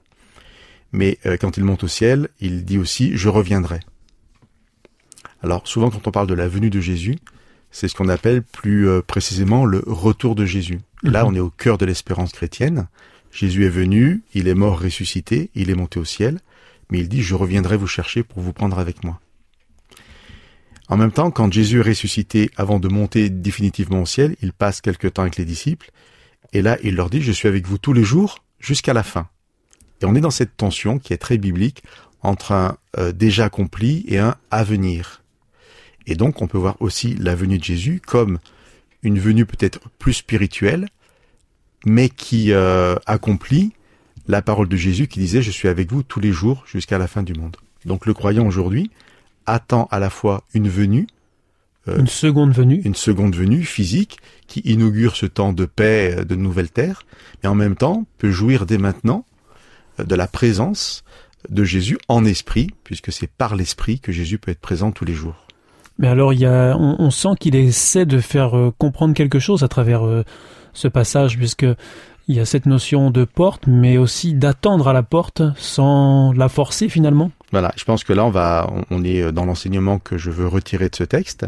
Mais 0.94 1.20
quand 1.42 1.58
il 1.58 1.66
monte 1.66 1.84
au 1.84 1.90
ciel, 1.90 2.30
il 2.40 2.64
dit 2.64 2.78
aussi⁇ 2.78 3.12
Je 3.18 3.28
reviendrai⁇ 3.28 3.76
Alors 5.46 5.68
souvent 5.68 5.92
quand 5.92 6.08
on 6.08 6.12
parle 6.12 6.26
de 6.26 6.34
la 6.34 6.48
venue 6.48 6.72
de 6.72 6.80
Jésus, 6.80 7.18
c'est 7.70 7.88
ce 7.88 7.94
qu'on 7.94 8.10
appelle 8.10 8.42
plus 8.42 8.90
euh, 8.90 9.02
précisément 9.06 9.64
le 9.66 9.84
retour 9.86 10.34
de 10.34 10.44
Jésus. 10.44 10.80
Là, 11.04 11.24
Mhm. 11.24 11.30
on 11.30 11.36
est 11.36 11.40
au 11.40 11.52
cœur 11.52 11.78
de 11.78 11.86
l'espérance 11.86 12.32
chrétienne. 12.32 12.88
Jésus 13.32 13.64
est 13.64 13.70
venu, 13.70 14.24
il 14.34 14.48
est 14.48 14.56
mort, 14.56 14.82
ressuscité, 14.82 15.52
il 15.54 15.70
est 15.70 15.76
monté 15.76 16.00
au 16.00 16.06
ciel, 16.06 16.40
mais 16.90 16.98
il 17.00 17.08
dit, 17.08 17.22
je 17.22 17.36
reviendrai 17.36 17.78
vous 17.78 17.86
chercher 17.86 18.24
pour 18.24 18.42
vous 18.42 18.54
prendre 18.54 18.80
avec 18.80 19.04
moi. 19.04 19.20
En 20.88 20.98
même 20.98 21.12
temps, 21.12 21.30
quand 21.30 21.54
Jésus 21.54 21.80
est 21.80 21.84
ressuscité, 21.90 22.50
avant 22.58 22.80
de 22.80 22.88
monter 22.88 23.30
définitivement 23.30 24.02
au 24.02 24.06
ciel, 24.08 24.36
il 24.42 24.52
passe 24.52 24.82
quelque 24.82 25.08
temps 25.08 25.22
avec 25.24 25.36
les 25.36 25.46
disciples, 25.46 25.92
et 26.54 26.64
là, 26.64 26.78
il 26.84 26.96
leur 26.96 27.12
dit, 27.12 27.22
je 27.22 27.32
suis 27.32 27.48
avec 27.48 27.68
vous 27.68 27.78
tous 27.78 27.94
les 27.94 28.04
jours 28.04 28.40
jusqu'à 28.60 28.94
la 28.94 29.04
fin. 29.04 29.28
Et 30.02 30.06
on 30.06 30.16
est 30.16 30.22
dans 30.22 30.32
cette 30.32 30.58
tension 30.58 30.98
qui 30.98 31.14
est 31.14 31.18
très 31.18 31.38
biblique 31.38 31.84
entre 32.22 32.52
un 32.52 32.78
euh, 32.98 33.12
déjà 33.12 33.46
accompli 33.46 34.06
et 34.08 34.18
un 34.18 34.36
à 34.50 34.64
venir. 34.64 35.22
Et 36.08 36.16
donc, 36.16 36.42
on 36.42 36.48
peut 36.48 36.58
voir 36.58 36.78
aussi 36.80 37.16
la 37.16 37.36
venue 37.36 37.58
de 37.58 37.64
Jésus 37.64 38.02
comme 38.06 38.40
une 39.04 39.20
venue 39.20 39.46
peut-être 39.46 39.80
plus 40.00 40.14
spirituelle, 40.14 40.88
mais 41.86 42.10
qui 42.10 42.52
euh, 42.52 42.96
accomplit 43.06 43.74
la 44.28 44.42
parole 44.42 44.68
de 44.68 44.76
Jésus 44.76 45.08
qui 45.08 45.20
disait, 45.20 45.42
je 45.42 45.52
suis 45.52 45.68
avec 45.68 45.92
vous 45.92 46.04
tous 46.04 46.20
les 46.20 46.32
jours 46.32 46.64
jusqu'à 46.68 46.98
la 46.98 47.08
fin 47.08 47.24
du 47.24 47.34
monde. 47.34 47.58
Donc, 47.86 48.06
le 48.06 48.14
croyant 48.14 48.48
aujourd'hui 48.48 48.90
attend 49.46 49.88
à 49.92 50.00
la 50.00 50.10
fois 50.10 50.44
une 50.56 50.68
venue, 50.68 51.08
euh, 51.88 52.00
Une 52.00 52.08
seconde 52.08 52.52
venue. 52.52 52.82
une 52.84 52.96
seconde 52.96 53.36
venue 53.36 53.64
physique 53.64 54.18
qui 54.48 54.62
inaugure 54.62 55.16
ce 55.16 55.28
temps 55.28 55.54
de 55.54 55.66
paix, 55.66 56.16
euh, 56.18 56.24
de 56.24 56.36
nouvelle 56.36 56.72
terre, 56.72 57.04
mais 57.44 57.50
en 57.50 57.56
même 57.56 57.76
temps 57.76 58.06
peut 58.18 58.32
jouir 58.32 58.66
dès 58.66 58.80
maintenant 58.80 59.26
de 60.00 60.16
la 60.16 60.28
présence 60.28 61.04
de 61.50 61.64
Jésus 61.64 61.98
en 62.08 62.26
esprit, 62.26 62.72
puisque 62.84 63.12
c'est 63.12 63.30
par 63.30 63.56
l'esprit 63.56 64.00
que 64.00 64.12
Jésus 64.12 64.40
peut 64.40 64.52
être 64.52 64.60
présent 64.60 64.92
tous 64.92 65.06
les 65.06 65.14
jours. 65.14 65.45
Mais 65.98 66.08
alors, 66.08 66.34
il 66.34 66.40
y 66.40 66.46
a, 66.46 66.76
on, 66.78 66.96
on 67.00 67.12
sent 67.12 67.30
qu'il 67.40 67.56
essaie 67.56 68.06
de 68.06 68.20
faire 68.20 68.58
euh, 68.58 68.74
comprendre 68.78 69.14
quelque 69.14 69.40
chose 69.40 69.64
à 69.64 69.68
travers 69.68 70.06
euh, 70.06 70.24
ce 70.74 70.88
passage, 70.88 71.38
puisque 71.38 71.66
il 72.28 72.36
y 72.36 72.40
a 72.40 72.46
cette 72.46 72.66
notion 72.66 73.12
de 73.12 73.24
porte, 73.24 73.68
mais 73.68 73.98
aussi 73.98 74.34
d'attendre 74.34 74.88
à 74.88 74.94
la 74.94 75.04
porte 75.04 75.44
sans 75.58 76.34
la 76.34 76.50
forcer 76.50 76.90
finalement. 76.90 77.32
Voilà, 77.52 77.72
je 77.78 77.84
pense 77.84 78.04
que 78.04 78.14
là 78.14 78.26
on 78.26 78.32
va, 78.32 78.68
on- 78.90 79.04
est 79.04 79.32
dans 79.32 79.46
l'enseignement 79.46 80.00
que 80.00 80.18
je 80.18 80.32
veux 80.32 80.48
retirer 80.48 80.90
de 80.90 80.96
ce 80.96 81.04
texte, 81.04 81.46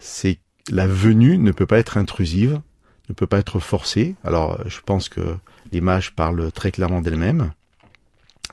c'est 0.00 0.38
la 0.68 0.88
venue 0.88 1.38
ne 1.38 1.52
peut 1.52 1.64
pas 1.66 1.78
être 1.78 1.96
intrusive, 1.96 2.60
ne 3.08 3.14
peut 3.14 3.28
pas 3.28 3.38
être 3.38 3.60
forcée. 3.60 4.16
Alors 4.24 4.58
je 4.66 4.80
pense 4.84 5.08
que 5.08 5.36
l'image 5.70 6.12
parle 6.12 6.50
très 6.50 6.72
clairement 6.72 7.00
d'elle-même, 7.00 7.52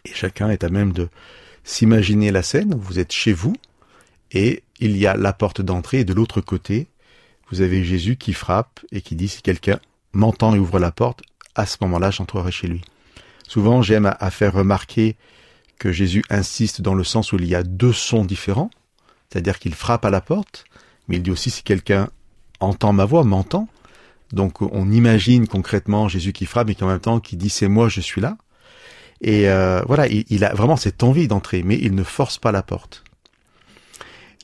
et 0.06 0.14
chacun 0.14 0.52
est 0.52 0.64
à 0.64 0.70
même 0.70 0.92
de 0.94 1.10
s'imaginer 1.64 2.30
la 2.32 2.44
scène. 2.44 2.76
Vous 2.78 3.00
êtes 3.00 3.12
chez 3.12 3.34
vous, 3.34 3.56
et 4.32 4.62
il 4.84 4.98
y 4.98 5.08
a 5.08 5.16
la 5.16 5.34
porte 5.34 5.62
d'entrée, 5.62 6.00
et 6.00 6.06
de 6.06 6.14
l'autre 6.14 6.42
côté, 6.42 6.88
vous 7.50 7.62
avez 7.62 7.84
Jésus 7.84 8.18
qui 8.18 8.34
frappe 8.34 8.80
et 8.92 9.02
qui 9.02 9.16
dit 9.16 9.28
si 9.28 9.42
quelqu'un 9.42 9.80
m'entend 10.12 10.54
et 10.54 10.60
ouvre 10.60 10.80
la 10.80 10.92
porte, 10.92 11.22
à 11.56 11.66
ce 11.66 11.78
moment-là 11.82 12.12
j'entrerai 12.12 12.52
chez 12.52 12.68
lui. 12.68 12.82
Souvent 13.48 13.82
j'aime 13.82 14.06
à- 14.20 14.32
faire 14.32 14.54
remarquer 14.54 15.16
que 15.80 15.92
Jésus 15.92 16.24
insiste 16.30 16.82
dans 16.82 16.96
le 16.96 17.04
sens 17.04 17.32
où 17.32 17.38
il 17.38 17.46
y 17.46 17.56
a 17.56 17.64
deux 17.64 17.94
sons 17.94 18.26
différents, 18.26 18.72
c'est-à-dire 19.30 19.60
qu'il 19.60 19.74
frappe 19.74 20.06
à 20.06 20.10
la 20.10 20.22
porte, 20.22 20.66
mais 21.08 21.18
il 21.18 21.24
dit 21.24 21.32
aussi 21.32 21.50
si 21.50 21.64
quelqu'un 21.64 22.10
entend 22.60 22.94
ma 22.94 23.06
voix, 23.06 23.24
m'entend. 23.24 23.68
Donc 24.32 24.62
on 24.62 24.92
imagine 24.92 25.48
concrètement 25.48 26.08
Jésus 26.08 26.34
qui 26.34 26.46
frappe 26.46 26.70
et 26.70 26.76
qui 26.76 26.84
en 26.84 26.88
même 26.88 27.00
temps 27.00 27.20
qui 27.20 27.38
dit 27.38 27.50
c'est 27.50 27.68
moi, 27.68 27.88
je 27.90 28.02
suis 28.02 28.22
là. 28.22 28.38
Et 29.22 29.48
euh, 29.50 29.82
voilà, 29.88 30.08
il, 30.08 30.26
il 30.30 30.44
a 30.44 30.54
vraiment 30.54 30.76
cette 30.76 31.04
envie 31.04 31.28
d'entrer, 31.28 31.64
mais 31.64 31.78
il 31.80 31.94
ne 31.96 32.04
force 32.04 32.38
pas 32.40 32.52
la 32.52 32.64
porte. 32.64 33.03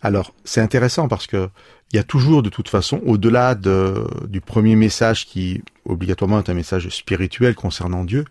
Alors 0.01 0.33
c'est 0.43 0.62
intéressant 0.62 1.07
parce 1.07 1.27
que 1.27 1.49
il 1.91 1.95
y 1.95 1.99
a 1.99 2.03
toujours 2.03 2.43
de 2.43 2.49
toute 2.49 2.69
façon, 2.69 3.01
au-delà 3.05 3.55
de, 3.55 4.05
du 4.27 4.41
premier 4.41 4.75
message 4.75 5.25
qui 5.25 5.63
obligatoirement 5.85 6.39
est 6.39 6.49
un 6.49 6.53
message 6.53 6.88
spirituel 6.89 7.55
concernant 7.55 8.03
Dieu, 8.03 8.25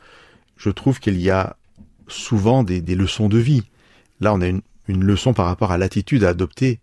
je 0.57 0.71
trouve 0.71 1.01
qu'il 1.01 1.21
y 1.21 1.29
a 1.31 1.57
souvent 2.07 2.63
des, 2.63 2.81
des 2.81 2.95
leçons 2.95 3.29
de 3.29 3.39
vie. 3.39 3.65
Là, 4.21 4.33
on 4.33 4.41
a 4.41 4.47
une, 4.47 4.63
une 4.87 5.05
leçon 5.05 5.35
par 5.35 5.47
rapport 5.47 5.73
à 5.73 5.79
l'attitude 5.79 6.25
à 6.25 6.31
adopter 6.31 6.79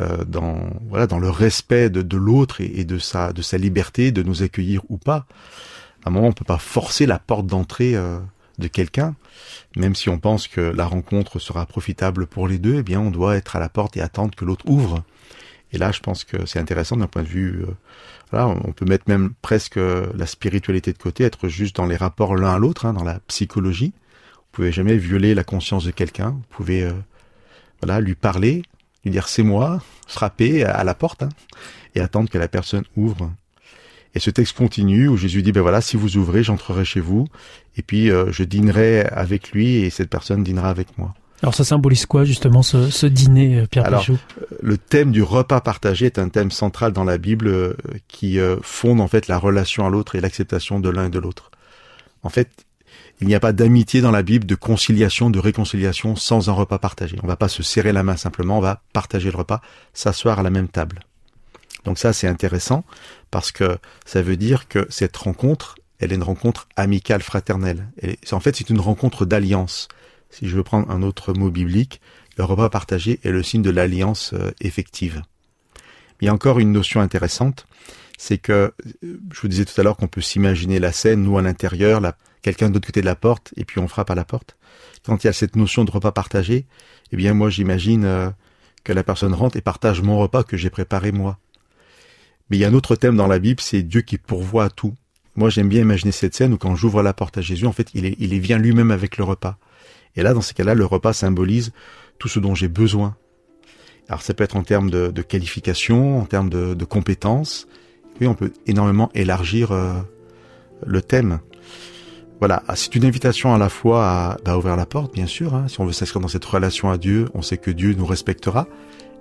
euh, 0.00 0.24
dans 0.24 0.58
voilà 0.88 1.06
dans 1.06 1.18
le 1.18 1.30
respect 1.30 1.90
de, 1.90 2.02
de 2.02 2.16
l'autre 2.16 2.60
et, 2.60 2.80
et 2.80 2.84
de 2.84 2.98
sa 2.98 3.32
de 3.32 3.42
sa 3.42 3.58
liberté 3.58 4.10
de 4.10 4.22
nous 4.22 4.42
accueillir 4.42 4.82
ou 4.88 4.98
pas. 4.98 5.26
À 6.04 6.08
un 6.08 6.12
moment, 6.12 6.28
on 6.28 6.32
peut 6.32 6.44
pas 6.44 6.58
forcer 6.58 7.04
la 7.04 7.18
porte 7.18 7.46
d'entrée 7.46 7.94
euh, 7.96 8.18
de 8.58 8.68
quelqu'un, 8.68 9.14
même 9.76 9.94
si 9.94 10.08
on 10.08 10.18
pense 10.18 10.48
que 10.48 10.60
la 10.60 10.86
rencontre 10.86 11.38
sera 11.38 11.66
profitable 11.66 12.26
pour 12.26 12.48
les 12.48 12.58
deux. 12.58 12.76
Eh 12.76 12.82
bien, 12.82 13.00
on 13.00 13.10
doit 13.10 13.36
être 13.36 13.56
à 13.56 13.60
la 13.60 13.68
porte 13.68 13.96
et 13.96 14.00
attendre 14.00 14.34
que 14.34 14.44
l'autre 14.44 14.66
ouvre. 14.68 15.04
Et 15.72 15.78
là, 15.78 15.92
je 15.92 16.00
pense 16.00 16.24
que 16.24 16.46
c'est 16.46 16.58
intéressant 16.58 16.96
d'un 16.96 17.06
point 17.06 17.22
de 17.22 17.28
vue. 17.28 17.62
euh, 17.62 17.74
voilà, 18.30 18.48
on 18.48 18.72
peut 18.72 18.86
mettre 18.86 19.04
même 19.08 19.34
presque 19.40 19.76
la 19.76 20.26
spiritualité 20.26 20.92
de 20.92 20.98
côté, 20.98 21.24
être 21.24 21.48
juste 21.48 21.76
dans 21.76 21.86
les 21.86 21.96
rapports 21.96 22.36
l'un 22.36 22.54
à 22.54 22.58
l'autre, 22.58 22.86
hein, 22.86 22.92
dans 22.92 23.04
la 23.04 23.20
psychologie. 23.28 23.92
Vous 24.34 24.50
pouvez 24.52 24.72
jamais 24.72 24.96
violer 24.96 25.34
la 25.34 25.44
conscience 25.44 25.84
de 25.84 25.90
quelqu'un. 25.90 26.30
Vous 26.30 26.44
pouvez, 26.50 26.82
euh, 26.82 26.92
voilà, 27.82 28.00
lui 28.00 28.14
parler, 28.14 28.62
lui 29.04 29.10
dire 29.12 29.28
c'est 29.28 29.42
moi, 29.42 29.82
frapper 30.08 30.64
à 30.64 30.82
la 30.82 30.94
porte 30.94 31.22
hein, 31.22 31.28
et 31.94 32.00
attendre 32.00 32.30
que 32.30 32.38
la 32.38 32.48
personne 32.48 32.84
ouvre. 32.96 33.30
Et 34.16 34.18
ce 34.18 34.30
texte 34.30 34.56
continue 34.56 35.08
où 35.08 35.16
Jésus 35.16 35.42
dit 35.42 35.52
ben 35.52 35.60
voilà, 35.60 35.80
si 35.80 35.96
vous 35.96 36.16
ouvrez, 36.16 36.42
j'entrerai 36.42 36.84
chez 36.84 37.00
vous 37.00 37.28
et 37.76 37.82
puis 37.82 38.10
euh, 38.10 38.32
je 38.32 38.42
dînerai 38.42 39.02
avec 39.02 39.52
lui 39.52 39.76
et 39.76 39.90
cette 39.90 40.10
personne 40.10 40.42
dînera 40.42 40.70
avec 40.70 40.98
moi. 40.98 41.14
Alors 41.42 41.54
ça 41.54 41.64
symbolise 41.64 42.06
quoi 42.06 42.24
justement 42.24 42.62
ce, 42.62 42.90
ce 42.90 43.06
dîner, 43.06 43.60
euh, 43.60 43.66
Pierre 43.66 43.84
Alors, 43.86 44.00
Péchou 44.00 44.18
Le 44.62 44.78
thème 44.78 45.12
du 45.12 45.22
repas 45.22 45.60
partagé 45.60 46.06
est 46.06 46.18
un 46.18 46.28
thème 46.28 46.50
central 46.50 46.92
dans 46.92 47.04
la 47.04 47.18
Bible 47.18 47.48
euh, 47.48 47.74
qui 48.08 48.38
euh, 48.38 48.56
fonde 48.62 49.00
en 49.00 49.08
fait 49.08 49.28
la 49.28 49.38
relation 49.38 49.86
à 49.86 49.90
l'autre 49.90 50.16
et 50.16 50.20
l'acceptation 50.20 50.80
de 50.80 50.88
l'un 50.88 51.06
et 51.06 51.10
de 51.10 51.18
l'autre. 51.18 51.50
En 52.22 52.30
fait, 52.30 52.64
il 53.20 53.28
n'y 53.28 53.34
a 53.34 53.40
pas 53.40 53.52
d'amitié 53.52 54.00
dans 54.00 54.10
la 54.10 54.22
Bible, 54.22 54.46
de 54.46 54.54
conciliation, 54.54 55.28
de 55.28 55.38
réconciliation 55.38 56.16
sans 56.16 56.48
un 56.48 56.52
repas 56.52 56.78
partagé. 56.78 57.18
On 57.22 57.26
va 57.26 57.36
pas 57.36 57.48
se 57.48 57.62
serrer 57.62 57.92
la 57.92 58.02
main 58.02 58.16
simplement, 58.16 58.58
on 58.58 58.62
va 58.62 58.82
partager 58.92 59.30
le 59.30 59.36
repas, 59.36 59.60
s'asseoir 59.92 60.38
à 60.38 60.42
la 60.42 60.50
même 60.50 60.68
table. 60.68 61.00
Donc 61.86 61.98
ça, 61.98 62.12
c'est 62.12 62.26
intéressant 62.26 62.84
parce 63.30 63.52
que 63.52 63.78
ça 64.04 64.20
veut 64.20 64.36
dire 64.36 64.68
que 64.68 64.86
cette 64.90 65.16
rencontre, 65.16 65.76
elle 65.98 66.12
est 66.12 66.16
une 66.16 66.22
rencontre 66.22 66.68
amicale, 66.76 67.22
fraternelle. 67.22 67.88
En 68.32 68.40
fait, 68.40 68.56
c'est 68.56 68.68
une 68.68 68.80
rencontre 68.80 69.24
d'alliance. 69.24 69.88
Si 70.30 70.48
je 70.48 70.56
veux 70.56 70.64
prendre 70.64 70.90
un 70.90 71.02
autre 71.02 71.32
mot 71.32 71.48
biblique, 71.48 72.00
le 72.36 72.44
repas 72.44 72.68
partagé 72.68 73.20
est 73.22 73.30
le 73.30 73.42
signe 73.42 73.62
de 73.62 73.70
l'alliance 73.70 74.32
euh, 74.34 74.50
effective. 74.60 75.22
Il 76.20 76.26
y 76.26 76.28
a 76.28 76.34
encore 76.34 76.58
une 76.58 76.72
notion 76.72 77.00
intéressante, 77.00 77.66
c'est 78.18 78.38
que 78.38 78.52
euh, 79.04 79.20
je 79.32 79.40
vous 79.40 79.48
disais 79.48 79.64
tout 79.64 79.80
à 79.80 79.84
l'heure 79.84 79.96
qu'on 79.96 80.08
peut 80.08 80.20
s'imaginer 80.20 80.80
la 80.80 80.92
scène, 80.92 81.22
nous 81.22 81.38
à 81.38 81.42
l'intérieur, 81.42 82.02
quelqu'un 82.42 82.68
de 82.68 82.74
l'autre 82.74 82.88
côté 82.88 83.00
de 83.00 83.06
la 83.06 83.14
porte, 83.16 83.54
et 83.56 83.64
puis 83.64 83.78
on 83.78 83.88
frappe 83.88 84.10
à 84.10 84.14
la 84.14 84.24
porte. 84.24 84.56
Quand 85.04 85.22
il 85.22 85.28
y 85.28 85.30
a 85.30 85.32
cette 85.32 85.56
notion 85.56 85.84
de 85.84 85.90
repas 85.90 86.12
partagé, 86.12 86.66
eh 87.12 87.16
bien 87.16 87.32
moi 87.32 87.48
j'imagine 87.48 88.04
euh, 88.04 88.30
que 88.84 88.92
la 88.92 89.04
personne 89.04 89.34
rentre 89.34 89.56
et 89.56 89.62
partage 89.62 90.02
mon 90.02 90.18
repas 90.18 90.42
que 90.42 90.56
j'ai 90.56 90.70
préparé 90.70 91.12
moi. 91.12 91.38
Mais 92.50 92.56
il 92.56 92.60
y 92.60 92.64
a 92.64 92.68
un 92.68 92.74
autre 92.74 92.96
thème 92.96 93.16
dans 93.16 93.26
la 93.26 93.38
Bible, 93.38 93.60
c'est 93.60 93.82
Dieu 93.82 94.02
qui 94.02 94.18
pourvoit 94.18 94.64
à 94.64 94.70
tout. 94.70 94.94
Moi 95.34 95.50
j'aime 95.50 95.68
bien 95.68 95.80
imaginer 95.82 96.12
cette 96.12 96.34
scène 96.34 96.52
où 96.54 96.56
quand 96.58 96.74
j'ouvre 96.76 97.02
la 97.02 97.12
porte 97.12 97.36
à 97.38 97.40
Jésus, 97.40 97.66
en 97.66 97.72
fait 97.72 97.88
il, 97.94 98.06
est, 98.06 98.16
il 98.18 98.32
est 98.34 98.38
vient 98.38 98.58
lui-même 98.58 98.90
avec 98.90 99.16
le 99.18 99.24
repas. 99.24 99.58
Et 100.14 100.22
là, 100.22 100.32
dans 100.32 100.40
ces 100.40 100.54
cas-là, 100.54 100.74
le 100.74 100.86
repas 100.86 101.12
symbolise 101.12 101.72
tout 102.18 102.28
ce 102.28 102.38
dont 102.40 102.54
j'ai 102.54 102.68
besoin. 102.68 103.16
Alors 104.08 104.22
ça 104.22 104.32
peut 104.32 104.44
être 104.44 104.56
en 104.56 104.62
termes 104.62 104.88
de, 104.88 105.08
de 105.08 105.22
qualification, 105.22 106.18
en 106.18 106.24
termes 106.24 106.48
de, 106.48 106.72
de 106.74 106.84
compétences. 106.84 107.66
Oui, 108.20 108.26
on 108.26 108.34
peut 108.34 108.52
énormément 108.66 109.10
élargir 109.14 109.72
euh, 109.72 109.92
le 110.86 111.02
thème. 111.02 111.40
Voilà, 112.38 112.62
Ah, 112.68 112.76
c'est 112.76 112.94
une 112.94 113.04
invitation 113.04 113.54
à 113.54 113.58
la 113.58 113.68
fois 113.68 114.06
à 114.06 114.36
bah, 114.44 114.56
ouvrir 114.56 114.76
la 114.76 114.86
porte, 114.86 115.12
bien 115.12 115.26
sûr. 115.26 115.54
hein. 115.54 115.68
Si 115.68 115.80
on 115.80 115.86
veut 115.86 115.92
s'inscrire 115.92 116.20
dans 116.22 116.28
cette 116.28 116.44
relation 116.44 116.90
à 116.90 116.96
Dieu, 116.98 117.28
on 117.34 117.42
sait 117.42 117.56
que 117.58 117.70
Dieu 117.70 117.94
nous 117.94 118.06
respectera 118.06 118.68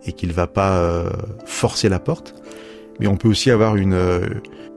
et 0.06 0.14
qu'il 0.14 0.32
va 0.34 0.48
pas 0.48 0.78
euh, 0.78 1.10
forcer 1.46 1.90
la 1.90 2.00
porte. 2.00 2.36
Mais 3.00 3.08
on 3.08 3.18
peut 3.18 3.28
aussi 3.28 3.52
avoir 3.52 3.76
une, 3.76 3.94
euh, 3.94 4.22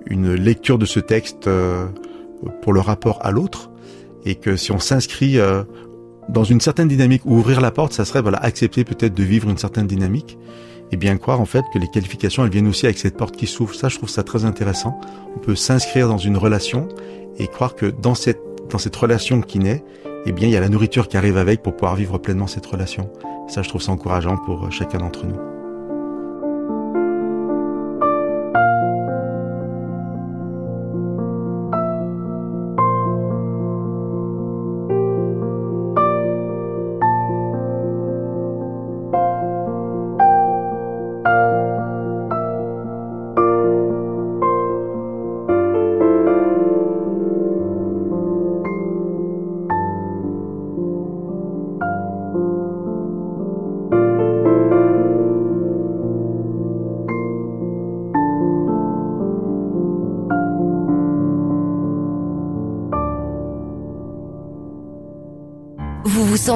une 0.06 0.34
lecture 0.34 0.78
de 0.78 0.86
ce 0.86 1.00
texte 1.00 1.46
euh, 1.46 1.86
pour 2.62 2.72
le 2.72 2.80
rapport 2.80 3.18
à 3.22 3.30
l'autre 3.30 3.70
et 4.24 4.34
que 4.34 4.56
si 4.56 4.72
on 4.72 4.78
s'inscrit 4.78 5.38
euh, 5.38 5.62
dans 6.28 6.44
une 6.44 6.60
certaine 6.60 6.88
dynamique, 6.88 7.22
ou 7.24 7.36
ouvrir 7.36 7.60
la 7.60 7.70
porte, 7.70 7.92
ça 7.92 8.04
serait 8.04 8.22
voilà 8.22 8.38
accepter 8.38 8.84
peut-être 8.84 9.14
de 9.14 9.22
vivre 9.22 9.48
une 9.48 9.56
certaine 9.56 9.86
dynamique, 9.86 10.38
et 10.92 10.96
bien 10.96 11.16
croire 11.16 11.40
en 11.40 11.46
fait 11.46 11.64
que 11.72 11.78
les 11.78 11.88
qualifications 11.88 12.44
elles 12.44 12.50
viennent 12.50 12.68
aussi 12.68 12.86
avec 12.86 12.98
cette 12.98 13.16
porte 13.16 13.36
qui 13.36 13.46
s'ouvre. 13.46 13.74
Ça, 13.74 13.88
je 13.88 13.96
trouve 13.96 14.08
ça 14.08 14.22
très 14.22 14.44
intéressant. 14.44 15.00
On 15.36 15.38
peut 15.38 15.54
s'inscrire 15.54 16.08
dans 16.08 16.18
une 16.18 16.36
relation 16.36 16.88
et 17.38 17.46
croire 17.46 17.74
que 17.74 17.86
dans 17.86 18.14
cette 18.14 18.40
dans 18.68 18.78
cette 18.78 18.96
relation 18.96 19.40
qui 19.40 19.58
naît, 19.60 19.82
eh 20.26 20.32
bien 20.32 20.46
il 20.46 20.52
y 20.52 20.56
a 20.56 20.60
la 20.60 20.68
nourriture 20.68 21.08
qui 21.08 21.16
arrive 21.16 21.38
avec 21.38 21.62
pour 21.62 21.74
pouvoir 21.74 21.96
vivre 21.96 22.18
pleinement 22.18 22.46
cette 22.46 22.66
relation. 22.66 23.10
Ça, 23.48 23.62
je 23.62 23.68
trouve 23.70 23.80
ça 23.80 23.92
encourageant 23.92 24.36
pour 24.36 24.70
chacun 24.70 24.98
d'entre 24.98 25.24
nous. 25.24 25.57